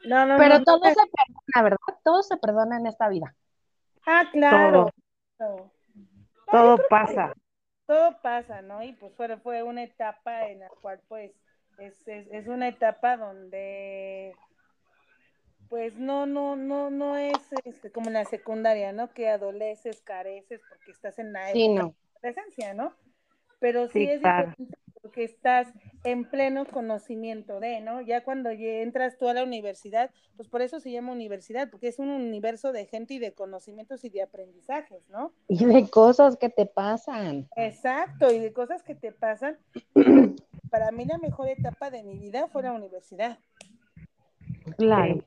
[0.08, 0.90] no, no, Pero no, todo no.
[0.90, 1.78] se perdona, ¿verdad?
[2.04, 3.36] Todo se perdona en esta vida.
[4.06, 4.90] Ah, claro.
[6.52, 7.34] todo que pasa.
[7.86, 8.84] todo pasa, ¿no?
[8.84, 11.32] Y pues fue, fue una etapa en la cual pues
[11.80, 14.36] es, es, es una etapa donde
[15.70, 19.10] pues no, no, no, no es este, como en la secundaria, ¿no?
[19.14, 21.96] Que adoleces, careces porque estás en la Sí, época no.
[22.22, 22.94] de adolescencia, ¿no?
[23.60, 24.54] Pero sí, Sí, es claro.
[24.58, 24.78] diferente
[25.08, 25.70] porque estás
[26.04, 28.02] en pleno conocimiento de, ¿no?
[28.02, 31.98] Ya cuando entras tú a la universidad, pues por eso se llama universidad, porque es
[31.98, 35.32] un universo de gente y de conocimientos y de aprendizajes, ¿no?
[35.48, 37.48] Y de cosas que te pasan.
[37.56, 39.58] Exacto, y de cosas que te pasan.
[40.70, 43.40] Para mí la mejor etapa de mi vida fue la universidad.
[44.78, 45.24] Claro.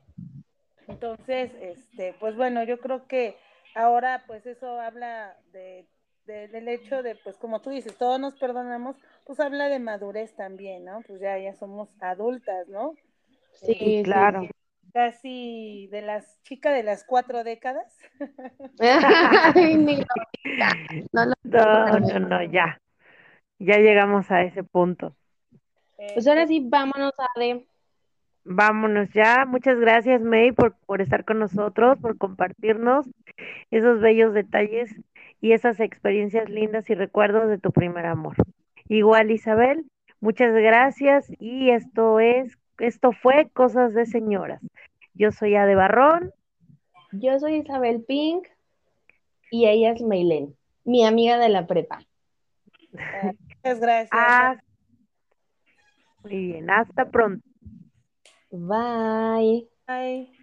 [0.87, 3.35] Entonces, este, pues bueno, yo creo que
[3.73, 5.87] ahora pues eso habla de,
[6.31, 10.35] de- del hecho de, pues como tú dices, todos nos perdonamos, pues habla de madurez
[10.35, 11.01] también, ¿no?
[11.07, 12.95] Pues ya, ya somos adultas, ¿no?
[13.53, 14.47] Sí, sí, claro.
[14.93, 17.97] Casi de las chicas de las cuatro décadas.
[21.11, 22.79] No No, no, no, ya.
[23.59, 25.15] Ya llegamos a ese punto.
[26.13, 27.65] Pues ahora sí, vámonos a de.
[28.43, 29.45] Vámonos ya.
[29.45, 33.05] Muchas gracias, May, por, por estar con nosotros, por compartirnos
[33.69, 34.95] esos bellos detalles
[35.41, 38.35] y esas experiencias lindas y recuerdos de tu primer amor.
[38.87, 39.85] Igual, Isabel,
[40.19, 44.61] muchas gracias y esto es, esto fue Cosas de Señoras.
[45.13, 46.31] Yo soy Ade Barrón.
[47.11, 48.47] Yo soy Isabel Pink
[49.49, 52.03] y ella es Maylen, mi amiga de la prepa.
[52.91, 54.09] Muchas gracias.
[54.11, 54.55] Ah,
[56.23, 57.43] muy bien, hasta pronto.
[58.51, 59.67] Bye.
[59.87, 60.40] Bye.